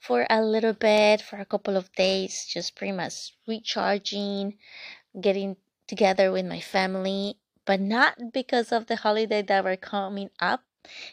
for 0.00 0.26
a 0.30 0.40
little 0.40 0.72
bit, 0.72 1.20
for 1.20 1.36
a 1.36 1.44
couple 1.44 1.76
of 1.76 1.92
days, 1.92 2.46
just 2.48 2.74
pretty 2.74 2.92
much 2.92 3.36
recharging, 3.46 4.56
getting 5.20 5.56
together 5.86 6.32
with 6.32 6.46
my 6.46 6.60
family, 6.60 7.36
but 7.66 7.80
not 7.80 8.32
because 8.32 8.72
of 8.72 8.86
the 8.86 8.96
holiday 8.96 9.42
that 9.42 9.62
were 9.62 9.76
coming 9.76 10.30
up 10.40 10.62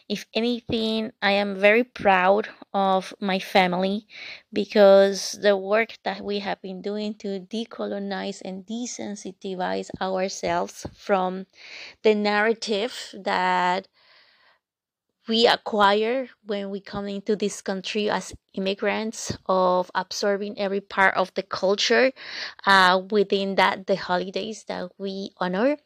if 0.08 0.26
anything, 0.34 1.12
I 1.22 1.32
am 1.32 1.56
very 1.56 1.84
proud 1.84 2.48
of 2.74 3.14
my 3.20 3.38
family 3.38 4.06
because 4.52 5.32
the 5.40 5.56
work 5.56 5.98
that 6.04 6.22
we 6.22 6.40
have 6.40 6.60
been 6.62 6.82
doing 6.82 7.14
to 7.18 7.40
decolonize 7.40 8.42
and 8.44 8.66
desensitize 8.66 9.90
ourselves 10.00 10.86
from 10.94 11.46
the 12.02 12.14
narrative 12.14 13.14
that 13.14 13.88
we 15.28 15.46
acquire 15.46 16.28
when 16.44 16.70
we 16.70 16.80
come 16.80 17.06
into 17.06 17.36
this 17.36 17.60
country 17.62 18.10
as 18.10 18.34
immigrants 18.54 19.36
of 19.46 19.90
absorbing 19.94 20.58
every 20.58 20.80
part 20.80 21.14
of 21.16 21.32
the 21.34 21.42
culture 21.42 22.12
uh, 22.66 23.00
within 23.10 23.54
that 23.54 23.86
the 23.86 23.96
holidays 23.96 24.64
that 24.66 24.90
we 24.98 25.30
honor. 25.38 25.76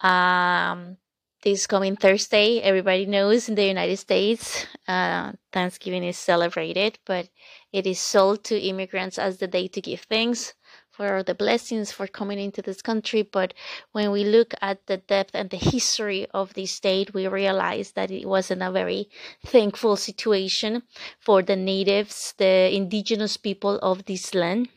Um, 0.00 0.96
this 1.42 1.66
coming 1.66 1.96
Thursday. 1.96 2.60
Everybody 2.60 3.06
knows 3.06 3.48
in 3.48 3.54
the 3.54 3.64
United 3.64 3.96
States, 3.96 4.66
uh, 4.86 5.32
Thanksgiving 5.52 6.04
is 6.04 6.18
celebrated, 6.18 6.98
but 7.06 7.28
it 7.72 7.86
is 7.86 7.98
sold 7.98 8.44
to 8.44 8.58
immigrants 8.58 9.18
as 9.18 9.38
the 9.38 9.46
day 9.46 9.68
to 9.68 9.80
give 9.80 10.00
thanks 10.02 10.54
for 10.90 11.22
the 11.22 11.34
blessings 11.34 11.90
for 11.90 12.06
coming 12.06 12.38
into 12.38 12.60
this 12.60 12.82
country. 12.82 13.22
But 13.22 13.54
when 13.92 14.10
we 14.10 14.24
look 14.24 14.52
at 14.60 14.86
the 14.86 14.98
depth 14.98 15.30
and 15.34 15.48
the 15.48 15.56
history 15.56 16.26
of 16.34 16.52
this 16.54 16.72
state, 16.72 17.14
we 17.14 17.26
realize 17.26 17.92
that 17.92 18.10
it 18.10 18.26
wasn't 18.26 18.62
a 18.62 18.70
very 18.70 19.08
thankful 19.46 19.96
situation 19.96 20.82
for 21.18 21.42
the 21.42 21.56
natives, 21.56 22.34
the 22.36 22.74
indigenous 22.74 23.36
people 23.36 23.78
of 23.78 24.04
this 24.04 24.34
land 24.34 24.68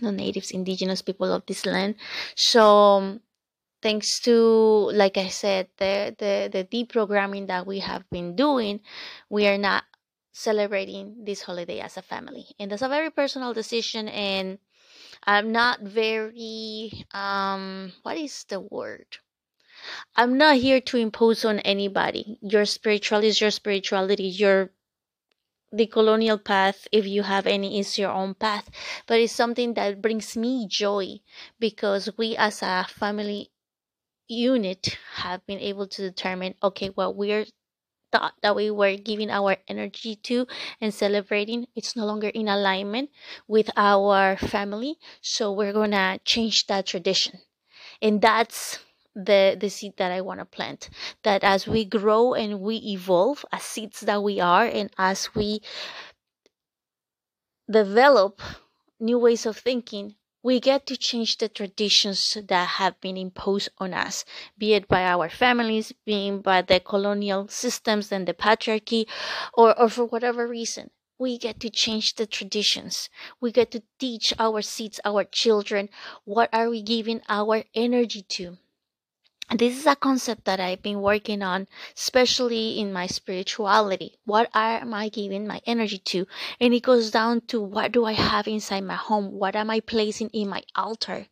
the 0.00 0.10
natives 0.10 0.50
indigenous 0.50 1.00
people 1.00 1.32
of 1.32 1.44
this 1.46 1.64
land 1.64 1.94
so 2.34 3.20
thanks 3.82 4.20
to 4.20 4.34
like 4.94 5.16
i 5.18 5.28
said 5.28 5.68
the 5.78 6.14
the 6.18 6.48
the 6.52 6.64
deprogramming 6.64 7.48
that 7.48 7.66
we 7.66 7.80
have 7.80 8.08
been 8.10 8.34
doing 8.36 8.80
we 9.28 9.46
are 9.46 9.58
not 9.58 9.84
celebrating 10.32 11.24
this 11.24 11.42
holiday 11.42 11.80
as 11.80 11.96
a 11.96 12.02
family. 12.02 12.46
And 12.58 12.70
that's 12.70 12.82
a 12.82 12.88
very 12.88 13.10
personal 13.10 13.52
decision 13.52 14.08
and 14.08 14.58
i'm 15.24 15.52
not 15.52 15.80
very 15.80 17.04
um 17.12 17.92
what 18.02 18.16
is 18.16 18.44
the 18.44 18.60
word? 18.60 19.18
I'm 20.16 20.38
not 20.38 20.56
here 20.56 20.80
to 20.80 20.96
impose 20.96 21.44
on 21.44 21.58
anybody. 21.60 22.38
Your 22.42 22.64
spirituality 22.64 23.28
is 23.28 23.40
your 23.40 23.50
spirituality. 23.50 24.24
Your 24.24 24.72
decolonial 25.74 26.42
path 26.42 26.88
if 26.92 27.06
you 27.06 27.22
have 27.22 27.46
any 27.46 27.78
is 27.78 27.98
your 27.98 28.10
own 28.10 28.34
path. 28.34 28.70
But 29.06 29.20
it's 29.20 29.32
something 29.34 29.74
that 29.74 30.02
brings 30.02 30.36
me 30.36 30.66
joy 30.66 31.20
because 31.58 32.10
we 32.16 32.36
as 32.36 32.62
a 32.62 32.86
family 32.88 33.51
unit 34.32 34.98
have 35.14 35.44
been 35.46 35.58
able 35.60 35.86
to 35.88 36.02
determine 36.02 36.54
okay 36.62 36.88
what 36.88 37.16
we're 37.16 37.44
thought 38.12 38.34
that 38.42 38.54
we 38.56 38.70
were 38.70 38.96
giving 38.96 39.30
our 39.30 39.56
energy 39.68 40.16
to 40.16 40.46
and 40.80 40.94
celebrating 40.94 41.66
it's 41.74 41.96
no 41.96 42.04
longer 42.06 42.28
in 42.28 42.48
alignment 42.48 43.10
with 43.48 43.70
our 43.76 44.36
family 44.36 44.96
so 45.22 45.52
we're 45.52 45.72
gonna 45.72 46.18
change 46.24 46.66
that 46.66 46.86
tradition. 46.86 47.40
And 48.02 48.20
that's 48.22 48.80
the 49.14 49.56
the 49.60 49.68
seed 49.68 49.94
that 49.98 50.10
i 50.12 50.20
want 50.22 50.40
to 50.40 50.44
plant 50.46 50.88
that 51.22 51.44
as 51.44 51.66
we 51.68 51.84
grow 51.84 52.34
and 52.34 52.60
we 52.60 52.76
evolve 52.76 53.44
as 53.52 53.62
seeds 53.62 54.00
that 54.00 54.22
we 54.22 54.40
are 54.40 54.64
and 54.64 54.90
as 54.98 55.34
we 55.34 55.60
develop 57.70 58.40
new 59.00 59.18
ways 59.18 59.46
of 59.46 59.56
thinking 59.58 60.14
we 60.42 60.60
get 60.60 60.86
to 60.86 60.96
change 60.96 61.38
the 61.38 61.48
traditions 61.48 62.36
that 62.48 62.68
have 62.68 63.00
been 63.00 63.16
imposed 63.16 63.68
on 63.78 63.94
us, 63.94 64.24
be 64.58 64.74
it 64.74 64.88
by 64.88 65.04
our 65.04 65.28
families, 65.28 65.92
being 66.04 66.40
by 66.40 66.62
the 66.62 66.80
colonial 66.80 67.48
systems 67.48 68.12
and 68.12 68.26
the 68.28 68.34
patriarchy, 68.34 69.06
or, 69.54 69.78
or 69.78 69.88
for 69.88 70.04
whatever 70.04 70.46
reason. 70.46 70.90
We 71.18 71.38
get 71.38 71.60
to 71.60 71.70
change 71.70 72.14
the 72.16 72.26
traditions. 72.26 73.08
We 73.40 73.52
get 73.52 73.70
to 73.72 73.82
teach 73.98 74.34
our 74.38 74.62
seeds, 74.62 75.00
our 75.04 75.24
children, 75.24 75.88
what 76.24 76.50
are 76.52 76.68
we 76.68 76.82
giving 76.82 77.22
our 77.28 77.64
energy 77.74 78.22
to? 78.22 78.58
This 79.58 79.78
is 79.78 79.86
a 79.86 79.96
concept 79.96 80.44
that 80.44 80.60
I've 80.60 80.82
been 80.82 81.00
working 81.00 81.42
on, 81.42 81.66
especially 81.96 82.78
in 82.78 82.92
my 82.92 83.06
spirituality. 83.06 84.18
What 84.24 84.48
am 84.54 84.94
I 84.94 85.08
giving 85.08 85.46
my 85.46 85.60
energy 85.66 85.98
to? 85.98 86.26
And 86.60 86.72
it 86.72 86.82
goes 86.82 87.10
down 87.10 87.42
to 87.48 87.60
what 87.60 87.92
do 87.92 88.04
I 88.04 88.12
have 88.12 88.48
inside 88.48 88.84
my 88.84 88.94
home? 88.94 89.32
What 89.32 89.56
am 89.56 89.70
I 89.70 89.80
placing 89.80 90.30
in 90.30 90.48
my 90.48 90.62
altar? 90.74 91.26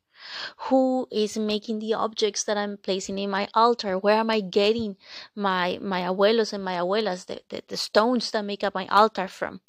Who 0.69 1.09
is 1.11 1.39
making 1.39 1.79
the 1.79 1.95
objects 1.95 2.45
that 2.45 2.59
I'm 2.59 2.77
placing 2.77 3.19
in 3.19 3.31
my 3.31 3.49
altar? 3.55 3.99
Where 3.99 4.19
am 4.19 4.29
I 4.29 4.41
getting 4.41 4.97
my 5.35 5.79
my 5.81 6.03
abuelos 6.03 6.53
and 6.53 6.63
my 6.63 6.75
abuelas, 6.75 7.25
the, 7.25 7.41
the, 7.49 7.63
the 7.69 7.77
stones 7.79 8.31
that 8.33 8.45
make 8.45 8.63
up 8.63 8.75
my 8.75 8.87
altar 8.89 9.29
from? 9.29 9.63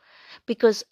Because 0.46 0.84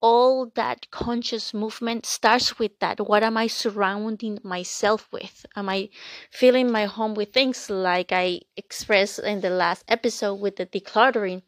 all 0.00 0.46
that 0.54 0.90
conscious 0.90 1.52
movement 1.52 2.06
starts 2.06 2.58
with 2.58 2.78
that. 2.80 3.00
What 3.00 3.22
am 3.22 3.36
I 3.36 3.46
surrounding 3.48 4.38
myself 4.42 5.06
with? 5.12 5.44
Am 5.54 5.68
I 5.68 5.90
filling 6.30 6.72
my 6.72 6.86
home 6.86 7.14
with 7.14 7.32
things 7.32 7.68
like 7.68 8.10
I 8.10 8.40
expressed 8.56 9.18
in 9.18 9.40
the 9.40 9.50
last 9.50 9.84
episode 9.88 10.36
with 10.36 10.56
the 10.56 10.66
decluttering, 10.66 11.42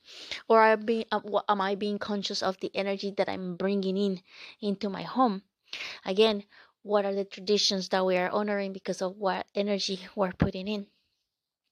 or 0.49 0.63
am 0.63 0.81
I 0.81 0.85
being, 0.85 1.05
uh, 1.11 1.41
am 1.49 1.61
I 1.61 1.75
being 1.75 1.99
conscious 1.99 2.43
of 2.43 2.59
the 2.61 2.71
energy 2.75 3.13
that 3.17 3.29
I'm 3.29 3.57
bringing 3.57 3.97
in 3.97 4.21
into 4.61 4.91
my 4.91 5.03
home? 5.03 5.43
Again, 6.05 6.45
what 6.83 7.07
are 7.07 7.15
the 7.15 7.25
traditions 7.25 7.89
that 7.89 8.05
we 8.05 8.17
are 8.17 8.31
honoring 8.31 8.73
because 8.73 9.01
of 9.01 9.17
what 9.17 9.47
energy 9.55 10.01
we're 10.17 10.33
putting 10.33 10.69
in? 10.69 10.87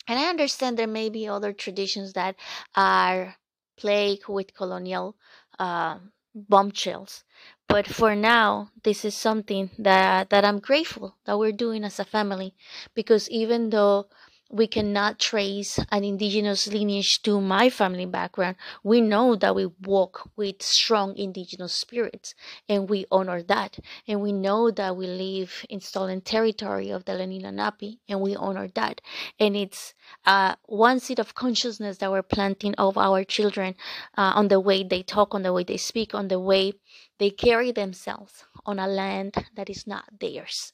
And 0.08 0.18
I 0.18 0.30
understand 0.30 0.78
there 0.78 0.86
may 0.86 1.10
be 1.10 1.28
other 1.28 1.52
traditions 1.52 2.14
that 2.14 2.36
are 2.74 3.36
plagued 3.76 4.28
with 4.28 4.54
colonial. 4.54 5.16
Uh, 5.58 5.98
bombshells. 6.34 7.24
But 7.68 7.86
for 7.86 8.14
now, 8.16 8.70
this 8.82 9.04
is 9.04 9.14
something 9.14 9.70
that 9.78 10.30
that 10.30 10.44
I'm 10.44 10.58
grateful 10.60 11.16
that 11.24 11.38
we're 11.38 11.52
doing 11.52 11.84
as 11.84 11.98
a 12.00 12.04
family 12.04 12.54
because 12.94 13.28
even 13.30 13.70
though 13.70 14.08
we 14.50 14.66
cannot 14.66 15.20
trace 15.20 15.78
an 15.90 16.02
indigenous 16.02 16.66
lineage 16.66 17.22
to 17.22 17.40
my 17.40 17.70
family 17.70 18.04
background, 18.04 18.56
we 18.82 19.00
know 19.00 19.36
that 19.36 19.54
we 19.54 19.66
walk 19.82 20.28
with 20.36 20.60
strong 20.60 21.16
indigenous 21.16 21.72
spirits 21.72 22.34
and 22.68 22.90
we 22.90 23.06
honor 23.12 23.42
that. 23.44 23.78
And 24.08 24.20
we 24.20 24.32
know 24.32 24.72
that 24.72 24.96
we 24.96 25.06
live 25.06 25.64
in 25.68 25.80
stolen 25.80 26.20
territory 26.20 26.90
of 26.90 27.04
the 27.04 27.14
Lenape 27.14 28.00
and 28.08 28.20
we 28.20 28.34
honor 28.34 28.68
that. 28.74 29.00
And 29.38 29.56
it's 29.56 29.94
uh, 30.26 30.56
one 30.66 30.98
seed 30.98 31.20
of 31.20 31.34
consciousness 31.34 31.98
that 31.98 32.10
we're 32.10 32.22
planting 32.22 32.74
of 32.74 32.98
our 32.98 33.22
children 33.22 33.76
uh, 34.18 34.32
on 34.34 34.48
the 34.48 34.58
way 34.58 34.82
they 34.82 35.04
talk, 35.04 35.32
on 35.32 35.44
the 35.44 35.52
way 35.52 35.62
they 35.62 35.76
speak, 35.76 36.12
on 36.12 36.26
the 36.26 36.40
way 36.40 36.72
they 37.18 37.30
carry 37.30 37.70
themselves 37.70 38.44
on 38.66 38.78
a 38.78 38.88
land 38.88 39.34
that 39.54 39.70
is 39.70 39.86
not 39.86 40.04
theirs, 40.20 40.72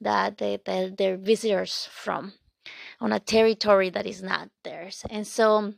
that 0.00 0.38
they, 0.38 0.58
they're 0.96 1.16
visitors 1.16 1.88
from 1.92 2.32
on 3.00 3.12
a 3.12 3.20
territory 3.20 3.90
that 3.90 4.06
is 4.06 4.22
not 4.22 4.48
theirs. 4.64 5.04
And 5.10 5.26
so 5.26 5.74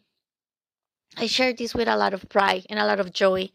I 1.17 1.27
share 1.27 1.53
this 1.53 1.75
with 1.75 1.87
a 1.87 1.97
lot 1.97 2.13
of 2.13 2.29
pride 2.29 2.67
and 2.69 2.79
a 2.79 2.87
lot 2.87 2.99
of 2.99 3.13
joy 3.13 3.51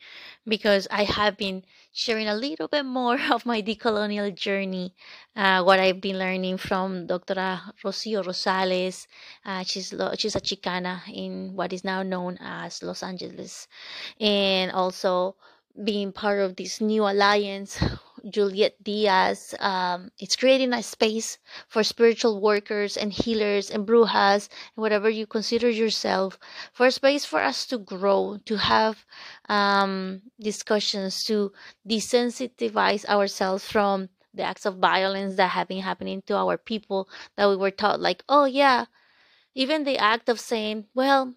because 0.47 0.87
I 0.89 1.03
have 1.03 1.35
been 1.35 1.63
sharing 1.91 2.27
a 2.27 2.35
little 2.35 2.69
bit 2.69 2.85
more 2.85 3.19
of 3.31 3.45
my 3.45 3.61
decolonial 3.61 4.33
journey, 4.33 4.95
uh, 5.35 5.63
what 5.63 5.79
I've 5.79 5.99
been 5.99 6.17
learning 6.17 6.57
from 6.57 7.07
Dr. 7.07 7.35
Rocio 7.83 8.23
Rosales. 8.23 9.07
Uh, 9.45 9.63
she's, 9.63 9.93
she's 10.17 10.35
a 10.35 10.41
Chicana 10.41 11.01
in 11.13 11.53
what 11.55 11.73
is 11.73 11.83
now 11.83 12.01
known 12.01 12.37
as 12.39 12.81
Los 12.81 13.03
Angeles. 13.03 13.67
And 14.21 14.71
also 14.71 15.35
being 15.83 16.11
part 16.13 16.39
of 16.39 16.55
this 16.55 16.79
new 16.79 17.03
alliance 17.03 17.83
Juliet 18.29 18.75
Diaz. 18.83 19.55
Um, 19.59 20.11
it's 20.19 20.35
creating 20.35 20.73
a 20.73 20.83
space 20.83 21.37
for 21.67 21.83
spiritual 21.83 22.41
workers 22.41 22.97
and 22.97 23.11
healers 23.13 23.69
and 23.69 23.87
brujas 23.87 24.49
and 24.75 24.81
whatever 24.81 25.09
you 25.09 25.25
consider 25.25 25.69
yourself, 25.69 26.39
for 26.73 26.87
a 26.87 26.91
space 26.91 27.25
for 27.25 27.41
us 27.41 27.65
to 27.67 27.77
grow, 27.77 28.37
to 28.45 28.57
have 28.57 29.05
um, 29.47 30.21
discussions, 30.39 31.23
to 31.25 31.51
desensitize 31.87 33.05
ourselves 33.05 33.63
from 33.65 34.09
the 34.33 34.43
acts 34.43 34.65
of 34.65 34.77
violence 34.77 35.35
that 35.35 35.49
have 35.49 35.67
been 35.67 35.81
happening 35.81 36.21
to 36.27 36.35
our 36.35 36.57
people 36.57 37.09
that 37.35 37.49
we 37.49 37.55
were 37.55 37.71
taught, 37.71 37.99
like, 37.99 38.23
oh, 38.29 38.45
yeah. 38.45 38.85
Even 39.55 39.83
the 39.83 39.97
act 39.97 40.29
of 40.29 40.39
saying, 40.39 40.85
well, 40.93 41.33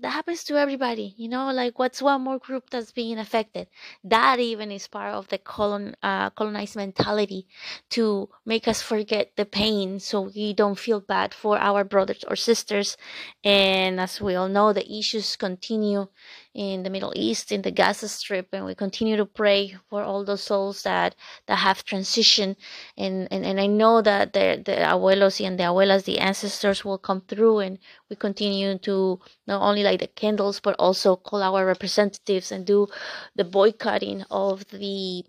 that 0.00 0.10
happens 0.10 0.44
to 0.44 0.56
everybody 0.56 1.14
you 1.16 1.28
know 1.28 1.50
like 1.52 1.78
what's 1.78 2.02
one 2.02 2.22
more 2.22 2.38
group 2.38 2.70
that's 2.70 2.92
being 2.92 3.18
affected? 3.18 3.68
That 4.04 4.38
even 4.40 4.70
is 4.70 4.86
part 4.88 5.14
of 5.14 5.28
the 5.28 5.38
colon 5.38 5.94
uh, 6.02 6.30
colonized 6.30 6.76
mentality 6.76 7.46
to 7.90 8.28
make 8.44 8.66
us 8.68 8.82
forget 8.82 9.32
the 9.36 9.44
pain 9.44 10.00
so 10.00 10.30
we 10.34 10.52
don't 10.54 10.78
feel 10.78 11.00
bad 11.00 11.34
for 11.34 11.58
our 11.58 11.84
brothers 11.84 12.24
or 12.28 12.36
sisters. 12.36 12.96
And 13.44 14.00
as 14.00 14.20
we 14.20 14.34
all 14.34 14.48
know 14.48 14.72
the 14.72 14.90
issues 14.90 15.36
continue 15.36 16.08
in 16.54 16.82
the 16.82 16.90
Middle 16.90 17.12
East, 17.14 17.52
in 17.52 17.62
the 17.62 17.70
Gaza 17.70 18.08
Strip, 18.08 18.48
and 18.52 18.64
we 18.64 18.74
continue 18.74 19.16
to 19.16 19.24
pray 19.26 19.76
for 19.88 20.02
all 20.02 20.24
those 20.24 20.42
souls 20.42 20.82
that 20.82 21.14
that 21.46 21.56
have 21.56 21.84
transitioned. 21.84 22.56
And 22.96 23.28
and, 23.30 23.44
and 23.46 23.60
I 23.60 23.66
know 23.66 24.02
that 24.02 24.32
the 24.32 24.62
the 24.64 24.72
abuelos 24.72 25.44
and 25.44 25.58
the 25.58 25.64
abuelas, 25.64 26.04
the 26.04 26.18
ancestors, 26.18 26.84
will 26.84 26.98
come 26.98 27.20
through, 27.22 27.60
and 27.60 27.78
we 28.08 28.16
continue 28.16 28.78
to 28.78 29.20
not 29.46 29.62
only 29.62 29.82
light 29.82 30.00
the 30.00 30.08
candles, 30.08 30.60
but 30.60 30.76
also 30.78 31.16
call 31.16 31.42
our 31.42 31.64
representatives 31.64 32.50
and 32.52 32.66
do 32.66 32.88
the 33.36 33.44
boycotting 33.44 34.24
of 34.30 34.66
the 34.70 35.24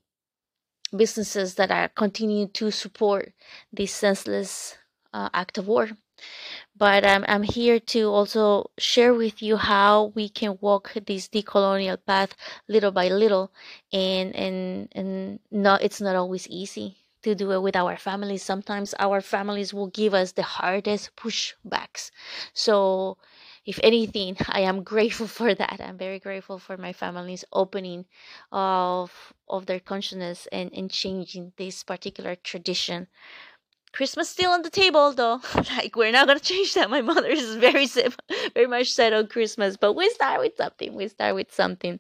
businesses 0.96 1.56
that 1.56 1.72
are 1.72 1.90
continuing 1.90 2.50
to 2.50 2.72
support 2.72 3.34
this 3.72 3.94
senseless 3.94 4.78
uh, 5.14 5.30
act 5.34 5.58
of 5.58 5.68
war 5.68 5.90
but 6.76 7.06
um, 7.06 7.26
I'm 7.28 7.44
here 7.44 7.80
to 7.80 8.10
also 8.10 8.72
share 8.78 9.14
with 9.14 9.42
you 9.42 9.58
how 9.58 10.12
we 10.16 10.30
can 10.30 10.58
walk 10.62 10.94
this 11.06 11.28
decolonial 11.28 11.98
path 12.06 12.36
little 12.68 12.92
by 12.92 13.10
little, 13.10 13.52
and 13.94 14.36
and 14.36 14.90
and 14.94 15.40
not 15.52 15.82
it's 15.84 16.02
not 16.02 16.16
always 16.16 16.48
easy 16.48 16.98
to 17.24 17.36
do 17.36 17.52
it 17.52 17.62
with 17.62 17.76
our 17.76 17.98
families. 17.98 18.44
Sometimes 18.44 18.96
our 19.00 19.22
families 19.22 19.74
will 19.74 19.88
give 19.88 20.14
us 20.14 20.32
the 20.32 20.44
hardest 20.44 21.16
pushbacks. 21.16 22.10
So 22.54 23.18
if 23.66 23.80
anything, 23.84 24.38
I 24.50 24.62
am 24.62 24.84
grateful 24.94 25.28
for 25.28 25.54
that. 25.54 25.80
I'm 25.84 25.98
very 25.98 26.20
grateful 26.20 26.58
for 26.58 26.78
my 26.78 26.94
family's 26.94 27.46
opening 27.54 28.06
of 28.52 29.34
of 29.48 29.66
their 29.66 29.80
consciousness 29.80 30.48
and, 30.52 30.72
and 30.74 30.90
changing 30.90 31.54
this 31.58 31.84
particular 31.84 32.36
tradition 32.36 33.08
Christmas 33.94 34.30
still 34.30 34.52
on 34.52 34.62
the 34.62 34.70
table 34.70 35.12
though. 35.14 35.42
like 35.78 35.96
we're 35.96 36.12
not 36.12 36.28
gonna 36.28 36.40
change 36.40 36.74
that. 36.76 36.90
My 36.90 37.02
mother 37.02 37.30
is 37.30 37.56
very 37.56 37.88
very 37.88 38.68
much 38.68 38.92
set 38.92 39.14
on 39.14 39.28
Christmas, 39.28 39.78
but 39.78 39.94
we 39.94 40.10
start 40.10 40.40
with 40.40 40.56
something. 40.58 40.94
We 40.96 41.08
start 41.08 41.36
with 41.36 41.52
something. 41.54 42.00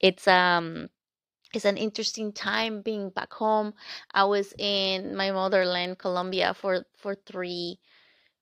It's 0.00 0.28
um 0.28 0.88
it's 1.52 1.64
an 1.64 1.76
interesting 1.76 2.32
time 2.32 2.82
being 2.82 3.10
back 3.10 3.32
home. 3.32 3.74
I 4.14 4.24
was 4.24 4.54
in 4.58 5.16
my 5.16 5.32
motherland, 5.32 5.98
Colombia, 5.98 6.54
for 6.54 6.84
for 6.96 7.14
three 7.14 7.78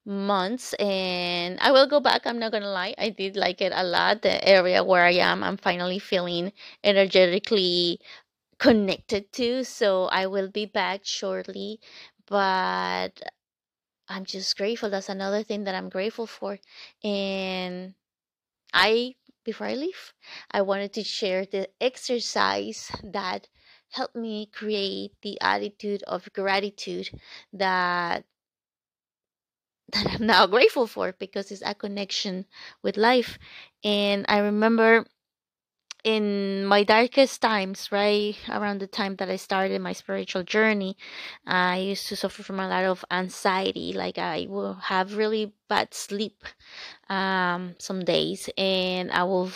months 0.05 0.73
and 0.75 1.59
I 1.61 1.71
will 1.71 1.87
go 1.87 1.99
back. 1.99 2.25
I'm 2.25 2.39
not 2.39 2.51
gonna 2.51 2.69
lie. 2.71 2.95
I 2.97 3.09
did 3.09 3.35
like 3.35 3.61
it 3.61 3.71
a 3.75 3.83
lot. 3.83 4.21
The 4.21 4.47
area 4.47 4.83
where 4.83 5.03
I 5.05 5.13
am, 5.13 5.43
I'm 5.43 5.57
finally 5.57 5.99
feeling 5.99 6.51
energetically 6.83 7.99
connected 8.59 9.31
to. 9.33 9.63
So 9.63 10.05
I 10.05 10.27
will 10.27 10.49
be 10.49 10.65
back 10.65 11.01
shortly 11.05 11.79
but 12.29 13.21
I'm 14.07 14.25
just 14.25 14.57
grateful. 14.57 14.89
That's 14.89 15.09
another 15.09 15.43
thing 15.43 15.63
that 15.65 15.75
I'm 15.75 15.89
grateful 15.89 16.27
for. 16.27 16.59
And 17.03 17.95
I, 18.73 19.15
before 19.43 19.67
I 19.67 19.75
leave, 19.75 20.13
I 20.51 20.61
wanted 20.61 20.93
to 20.93 21.03
share 21.03 21.45
the 21.45 21.69
exercise 21.81 22.91
that 23.03 23.47
helped 23.91 24.15
me 24.15 24.47
create 24.47 25.13
the 25.21 25.39
attitude 25.41 26.03
of 26.03 26.31
gratitude 26.33 27.09
that 27.53 28.25
that 29.93 30.07
I'm 30.07 30.27
now 30.27 30.45
grateful 30.47 30.87
for 30.87 31.13
because 31.17 31.51
it's 31.51 31.63
a 31.65 31.73
connection 31.73 32.45
with 32.83 32.97
life. 32.97 33.39
And 33.83 34.25
I 34.29 34.39
remember 34.39 35.05
in 36.03 36.65
my 36.65 36.83
darkest 36.83 37.41
times, 37.41 37.91
right 37.91 38.35
around 38.49 38.79
the 38.79 38.87
time 38.87 39.15
that 39.17 39.29
I 39.29 39.35
started 39.35 39.81
my 39.81 39.93
spiritual 39.93 40.43
journey, 40.43 40.97
I 41.45 41.77
used 41.79 42.07
to 42.07 42.15
suffer 42.15 42.43
from 42.43 42.59
a 42.59 42.67
lot 42.67 42.85
of 42.85 43.03
anxiety. 43.11 43.93
Like 43.93 44.17
I 44.17 44.47
will 44.49 44.75
have 44.75 45.17
really 45.17 45.53
bad 45.67 45.93
sleep 45.93 46.43
um, 47.09 47.75
some 47.79 48.05
days, 48.05 48.49
and 48.57 49.11
I 49.11 49.23
will 49.23 49.51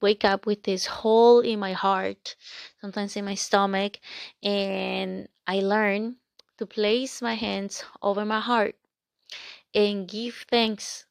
wake 0.00 0.24
up 0.24 0.46
with 0.46 0.62
this 0.64 0.86
hole 0.86 1.40
in 1.40 1.58
my 1.58 1.72
heart, 1.72 2.36
sometimes 2.80 3.16
in 3.16 3.24
my 3.24 3.34
stomach, 3.34 3.98
and 4.42 5.28
I 5.46 5.60
learn 5.60 6.16
to 6.58 6.66
place 6.66 7.22
my 7.22 7.34
hands 7.34 7.84
over 8.02 8.24
my 8.24 8.40
heart 8.40 8.76
and 9.74 10.08
give 10.08 10.44
thanks. 10.50 11.06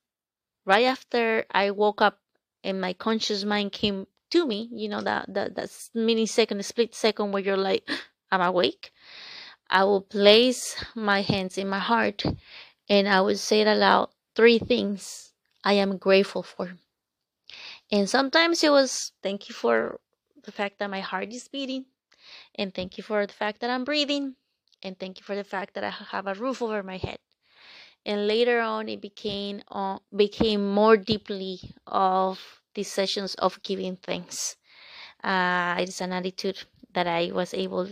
Right 0.66 0.86
after 0.86 1.46
I 1.52 1.72
woke 1.72 2.02
up 2.02 2.20
and 2.64 2.82
my 2.82 2.94
conscious 2.94 3.44
mind 3.44 3.72
came 3.72 4.08
to 4.36 4.46
me 4.46 4.70
you 4.74 4.90
know 4.90 5.02
that 5.02 5.26
that 5.34 5.56
that 5.56 5.72
mini 5.94 6.26
second 6.26 6.64
split 6.66 6.94
second 6.94 7.32
where 7.32 7.42
you're 7.44 7.58
like 7.72 7.90
i'm 8.32 8.42
awake. 8.42 8.92
I 9.70 9.84
will 9.86 10.02
place 10.02 10.76
my 10.96 11.22
hands 11.22 11.58
in 11.58 11.70
my 11.70 11.80
heart 11.80 12.24
and 12.90 13.08
i 13.08 13.22
will 13.22 13.38
say 13.38 13.62
it 13.62 13.68
aloud 13.68 14.10
three 14.36 14.60
things 14.60 15.34
i 15.64 15.74
am 15.74 15.98
grateful 15.98 16.44
for. 16.44 16.76
And 17.92 18.10
sometimes 18.10 18.64
it 18.64 18.72
was 18.72 19.14
thank 19.24 19.48
you 19.50 19.56
for 19.56 20.00
the 20.44 20.52
fact 20.52 20.80
that 20.80 20.90
my 20.90 21.00
heart 21.02 21.32
is 21.34 21.48
beating 21.48 21.86
and 22.56 22.74
thank 22.74 22.98
you 22.98 23.04
for 23.04 23.26
the 23.26 23.34
fact 23.34 23.62
that 23.62 23.70
i'm 23.70 23.86
breathing 23.86 24.36
and 24.84 25.00
thank 25.00 25.20
you 25.20 25.24
for 25.24 25.36
the 25.36 25.44
fact 25.44 25.74
that 25.76 25.84
i 25.84 25.90
have 25.90 26.28
a 26.28 26.36
roof 26.36 26.62
over 26.62 26.84
my 26.84 26.98
head. 26.98 27.20
And 28.06 28.28
later 28.28 28.60
on 28.62 28.90
it 28.90 29.02
became 29.02 29.62
uh, 29.72 30.00
became 30.16 30.62
more 30.74 30.98
deeply 30.98 31.60
of 31.88 32.62
these 32.76 32.92
sessions 32.92 33.36
of 33.36 33.62
giving 33.64 33.96
thanks. 33.96 34.58
Uh, 35.24 35.76
it's 35.80 36.02
an 36.02 36.14
attitude 36.14 36.64
that 36.94 37.08
I 37.08 37.32
was 37.34 37.54
able 37.54 37.90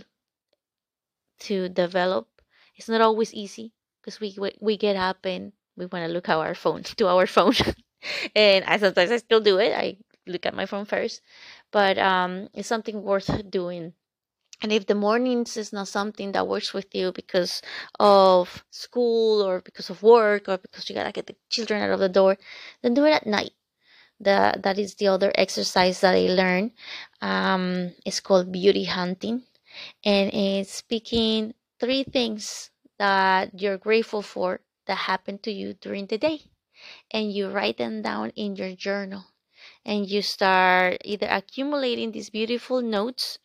to 1.39 1.69
develop. 1.69 2.28
It's 2.76 2.89
not 2.89 3.02
always 3.02 3.34
easy 3.34 3.74
because 4.02 4.19
we, 4.19 4.38
we 4.62 4.78
get 4.78 4.96
up 4.96 5.26
and 5.26 5.52
we 5.76 5.88
want 5.88 6.06
to 6.06 6.13
look 6.13 6.30
at 6.30 6.38
our 6.38 6.56
phone 6.56 6.84
to 6.98 7.08
our 7.08 7.26
phone, 7.26 7.56
and 8.36 8.65
I 8.65 8.78
sometimes 8.78 9.12
I 9.12 9.17
still 9.17 9.41
do 9.41 9.58
it. 9.58 9.74
I 9.74 9.98
look 10.28 10.46
at 10.46 10.56
my 10.56 10.65
phone 10.65 10.86
first, 10.86 11.22
but 11.72 11.98
um, 11.98 12.50
it's 12.54 12.67
something 12.67 13.02
worth 13.02 13.50
doing. 13.50 13.93
And 14.62 14.72
if 14.72 14.86
the 14.86 14.96
mornings 14.96 15.58
is 15.58 15.74
not 15.74 15.89
something 15.89 16.32
that 16.32 16.48
works 16.48 16.74
with 16.74 16.93
you 16.96 17.12
because 17.12 17.62
of 18.00 18.63
school 18.69 19.41
or 19.41 19.60
because 19.60 19.89
of 19.89 20.02
work 20.02 20.48
or 20.48 20.58
because 20.58 20.88
you 20.88 20.96
gotta 20.96 21.12
get 21.12 21.28
the 21.28 21.36
children 21.50 21.82
out 21.82 21.89
of 21.89 22.00
the 22.00 22.08
door, 22.08 22.38
then 22.82 22.93
do 22.93 23.04
it 23.04 23.12
at 23.12 23.28
night 23.28 23.52
the 24.23 24.59
that 24.63 24.79
is 24.79 24.95
the 24.95 25.07
other 25.07 25.31
exercise 25.36 26.01
that 26.01 26.15
I 26.15 26.27
learned. 26.27 26.71
Um, 27.21 27.93
it's 28.05 28.19
called 28.19 28.51
beauty 28.51 28.86
hunting, 28.86 29.43
and 30.03 30.33
it's 30.33 30.81
picking 30.81 31.53
three 31.79 32.03
things 32.03 32.71
that 32.99 33.59
you're 33.59 33.77
grateful 33.77 34.21
for 34.21 34.62
that 34.88 34.95
happened 34.95 35.43
to 35.43 35.51
you 35.51 35.73
during 35.73 36.07
the 36.07 36.17
day. 36.17 36.41
And 37.12 37.31
you 37.31 37.49
write 37.49 37.77
them 37.77 38.01
down 38.01 38.31
in 38.31 38.55
your 38.55 38.75
journal. 38.75 39.25
And 39.86 40.09
you 40.09 40.21
start 40.21 40.97
either 41.05 41.27
accumulating 41.29 42.12
these 42.12 42.29
beautiful 42.29 42.81
notes 42.81 43.39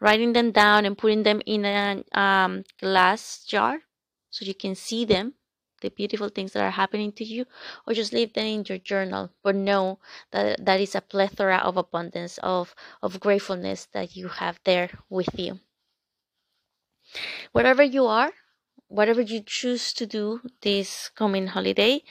writing 0.00 0.32
them 0.32 0.50
down 0.50 0.84
and 0.84 0.96
putting 0.96 1.22
them 1.22 1.42
in 1.46 1.64
a 1.64 2.02
um, 2.18 2.64
glass 2.80 3.44
jar 3.46 3.80
so 4.30 4.44
you 4.44 4.54
can 4.54 4.74
see 4.74 5.04
them 5.04 5.34
the 5.80 5.90
beautiful 5.90 6.28
things 6.28 6.52
that 6.52 6.62
are 6.62 6.70
happening 6.70 7.12
to 7.12 7.24
you 7.24 7.46
or 7.86 7.94
just 7.94 8.12
leave 8.12 8.32
them 8.34 8.46
in 8.46 8.64
your 8.68 8.78
journal 8.78 9.30
but 9.42 9.54
know 9.54 9.98
that 10.32 10.64
that 10.64 10.80
is 10.80 10.94
a 10.94 11.00
plethora 11.00 11.58
of 11.58 11.76
abundance 11.76 12.38
of 12.42 12.74
of 13.02 13.20
gratefulness 13.20 13.86
that 13.92 14.16
you 14.16 14.28
have 14.28 14.60
there 14.64 14.90
with 15.08 15.38
you. 15.38 15.60
Wherever 17.52 17.82
you 17.82 18.06
are 18.06 18.32
whatever 18.88 19.20
you 19.20 19.40
choose 19.40 19.92
to 19.94 20.06
do 20.06 20.40
this 20.62 21.10
coming 21.14 21.46
holiday 21.48 22.02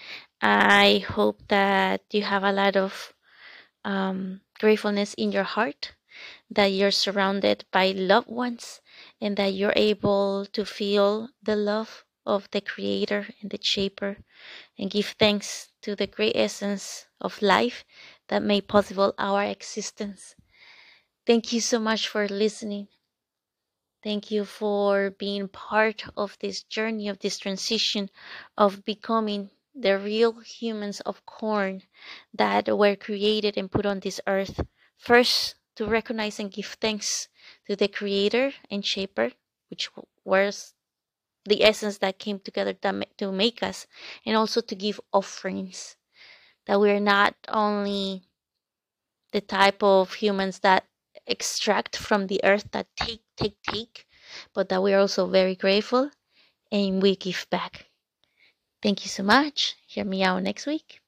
i 0.41 1.03
hope 1.09 1.41
that 1.49 2.01
you 2.11 2.21
have 2.23 2.43
a 2.43 2.53
lot 2.53 2.77
of 2.77 3.13
um, 3.85 4.41
gratefulness 4.59 5.13
in 5.15 5.31
your 5.31 5.43
heart 5.43 5.93
that 6.49 6.67
you're 6.67 6.91
surrounded 6.91 7.65
by 7.71 7.91
loved 7.91 8.29
ones 8.29 8.81
and 9.21 9.37
that 9.37 9.53
you're 9.53 9.73
able 9.75 10.45
to 10.47 10.65
feel 10.65 11.29
the 11.43 11.55
love 11.55 12.05
of 12.29 12.49
the 12.51 12.61
Creator 12.61 13.27
and 13.41 13.49
the 13.49 13.59
Shaper 13.61 14.17
and 14.77 14.91
give 14.91 15.15
thanks 15.19 15.71
to 15.81 15.95
the 15.95 16.07
great 16.07 16.35
essence 16.35 17.07
of 17.19 17.41
life 17.41 17.83
that 18.27 18.43
made 18.43 18.67
possible 18.67 19.13
our 19.17 19.43
existence. 19.43 20.35
Thank 21.25 21.51
you 21.51 21.61
so 21.61 21.79
much 21.79 22.07
for 22.07 22.27
listening. 22.27 22.87
Thank 24.03 24.31
you 24.31 24.45
for 24.45 25.09
being 25.09 25.49
part 25.49 26.05
of 26.15 26.37
this 26.39 26.63
journey 26.63 27.09
of 27.09 27.19
this 27.19 27.37
transition 27.37 28.09
of 28.57 28.85
becoming 28.85 29.49
the 29.75 29.97
real 29.97 30.39
humans 30.39 31.01
of 31.01 31.25
corn 31.25 31.83
that 32.33 32.67
were 32.77 32.95
created 32.95 33.57
and 33.57 33.71
put 33.71 33.85
on 33.85 33.99
this 33.99 34.21
earth. 34.25 34.61
First, 34.97 35.55
to 35.75 35.85
recognize 35.85 36.39
and 36.39 36.51
give 36.51 36.77
thanks 36.81 37.27
to 37.67 37.75
the 37.75 37.87
Creator 37.87 38.53
and 38.69 38.85
Shaper, 38.85 39.31
which 39.69 39.89
was 40.23 40.73
the 41.49 41.63
essence 41.63 41.97
that 41.99 42.19
came 42.19 42.39
together 42.39 42.73
to 43.17 43.31
make 43.31 43.63
us, 43.63 43.87
and 44.25 44.37
also 44.37 44.61
to 44.61 44.75
give 44.75 45.01
offerings. 45.13 45.97
That 46.67 46.79
we're 46.79 46.99
not 47.01 47.35
only 47.49 48.23
the 49.31 49.41
type 49.41 49.83
of 49.83 50.13
humans 50.13 50.59
that 50.59 50.85
extract 51.27 51.95
from 51.97 52.27
the 52.27 52.41
earth, 52.43 52.69
that 52.71 52.87
take, 52.95 53.23
take, 53.37 53.57
take, 53.63 54.07
but 54.53 54.69
that 54.69 54.83
we're 54.83 54.99
also 54.99 55.27
very 55.27 55.55
grateful 55.55 56.11
and 56.71 57.01
we 57.01 57.15
give 57.15 57.47
back. 57.49 57.87
Thank 58.81 59.05
you 59.05 59.09
so 59.09 59.23
much. 59.23 59.75
Hear 59.87 60.05
me 60.05 60.23
out 60.23 60.43
next 60.43 60.65
week. 60.67 60.98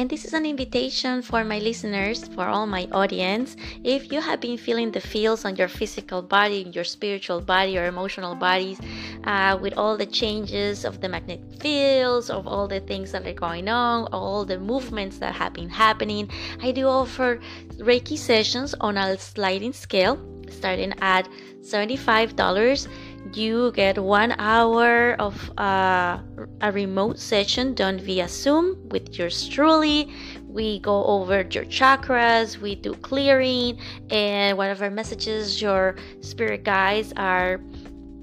And 0.00 0.08
this 0.08 0.24
is 0.24 0.32
an 0.32 0.46
invitation 0.46 1.20
for 1.20 1.44
my 1.44 1.58
listeners, 1.58 2.26
for 2.28 2.46
all 2.46 2.66
my 2.66 2.88
audience. 2.90 3.54
If 3.84 4.10
you 4.10 4.22
have 4.22 4.40
been 4.40 4.56
feeling 4.56 4.92
the 4.92 5.00
feels 5.02 5.44
on 5.44 5.56
your 5.56 5.68
physical 5.68 6.22
body, 6.22 6.70
your 6.72 6.84
spiritual 6.84 7.42
body, 7.42 7.72
your 7.72 7.84
emotional 7.84 8.34
bodies, 8.34 8.80
uh, 9.24 9.58
with 9.60 9.74
all 9.76 9.98
the 9.98 10.06
changes 10.06 10.86
of 10.86 11.02
the 11.02 11.08
magnetic 11.10 11.60
fields, 11.60 12.30
of 12.30 12.46
all 12.48 12.66
the 12.66 12.80
things 12.80 13.12
that 13.12 13.26
are 13.26 13.34
going 13.34 13.68
on, 13.68 14.08
all 14.10 14.46
the 14.46 14.58
movements 14.58 15.18
that 15.18 15.34
have 15.34 15.52
been 15.52 15.68
happening, 15.68 16.30
I 16.62 16.72
do 16.72 16.86
offer 16.86 17.38
Reiki 17.76 18.16
sessions 18.16 18.74
on 18.80 18.96
a 18.96 19.18
sliding 19.18 19.74
scale, 19.74 20.18
starting 20.48 20.94
at 21.02 21.28
$75 21.60 22.88
you 23.32 23.72
get 23.72 23.98
one 23.98 24.34
hour 24.38 25.14
of 25.14 25.50
uh, 25.58 26.18
a 26.60 26.72
remote 26.72 27.18
session 27.18 27.74
done 27.74 27.98
via 27.98 28.28
Zoom 28.28 28.88
with 28.88 29.18
yours 29.18 29.48
truly. 29.48 30.12
We 30.48 30.80
go 30.80 31.04
over 31.04 31.46
your 31.50 31.64
chakras, 31.64 32.58
we 32.58 32.74
do 32.74 32.94
clearing, 32.94 33.78
and 34.10 34.58
whatever 34.58 34.90
messages 34.90 35.62
your 35.62 35.96
spirit 36.20 36.64
guides 36.64 37.12
are 37.16 37.60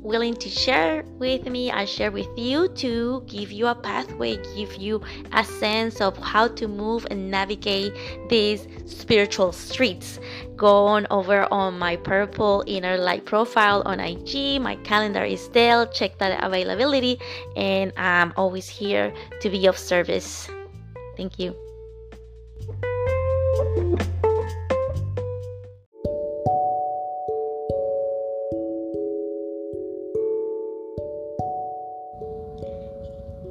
willing 0.01 0.33
to 0.35 0.49
share 0.49 1.03
with 1.19 1.45
me, 1.47 1.71
I 1.71 1.85
share 1.85 2.11
with 2.11 2.29
you 2.37 2.67
to 2.69 3.23
give 3.27 3.51
you 3.51 3.67
a 3.67 3.75
pathway, 3.75 4.37
give 4.55 4.75
you 4.75 5.01
a 5.33 5.43
sense 5.43 6.01
of 6.01 6.17
how 6.17 6.47
to 6.49 6.67
move 6.67 7.05
and 7.09 7.29
navigate 7.29 7.93
these 8.29 8.67
spiritual 8.85 9.51
streets. 9.51 10.19
Go 10.55 10.85
on 10.85 11.07
over 11.11 11.51
on 11.51 11.77
my 11.77 11.95
purple 11.95 12.63
inner 12.67 12.97
light 12.97 13.25
profile 13.25 13.83
on 13.85 13.99
IG. 13.99 14.61
My 14.61 14.75
calendar 14.83 15.23
is 15.23 15.49
there. 15.49 15.85
Check 15.87 16.17
that 16.19 16.43
availability, 16.43 17.19
and 17.55 17.93
I'm 17.97 18.33
always 18.35 18.67
here 18.67 19.13
to 19.41 19.49
be 19.49 19.67
of 19.67 19.77
service. 19.77 20.49
Thank 21.15 21.39
you. 21.39 21.55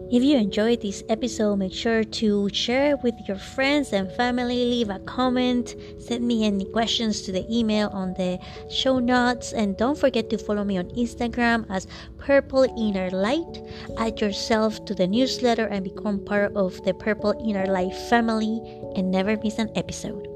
If 0.08 0.22
you 0.22 0.36
enjoyed 0.36 0.82
this 0.82 1.02
episode, 1.08 1.56
make 1.56 1.72
sure 1.72 2.04
to 2.04 2.48
share 2.52 2.92
it 2.92 3.02
with 3.02 3.14
your 3.26 3.38
friends 3.38 3.92
and 3.92 4.10
family, 4.12 4.54
leave 4.64 4.88
a 4.88 5.00
comment, 5.00 5.74
send 5.98 6.24
me 6.24 6.44
any 6.44 6.64
questions 6.64 7.22
to 7.22 7.32
the 7.32 7.44
email 7.50 7.88
on 7.88 8.14
the 8.14 8.38
show 8.70 9.00
notes, 9.00 9.52
and 9.52 9.76
don't 9.76 9.98
forget 9.98 10.30
to 10.30 10.38
follow 10.38 10.62
me 10.62 10.78
on 10.78 10.86
Instagram 10.90 11.66
as 11.70 11.88
Purple 12.18 12.70
Inner 12.78 13.10
Light. 13.10 13.62
Add 13.98 14.20
yourself 14.20 14.84
to 14.84 14.94
the 14.94 15.08
newsletter 15.08 15.66
and 15.66 15.82
become 15.82 16.24
part 16.24 16.54
of 16.54 16.80
the 16.84 16.94
Purple 16.94 17.34
Inner 17.44 17.66
Light 17.66 17.94
family 18.08 18.60
and 18.94 19.10
never 19.10 19.36
miss 19.42 19.58
an 19.58 19.70
episode. 19.74 20.35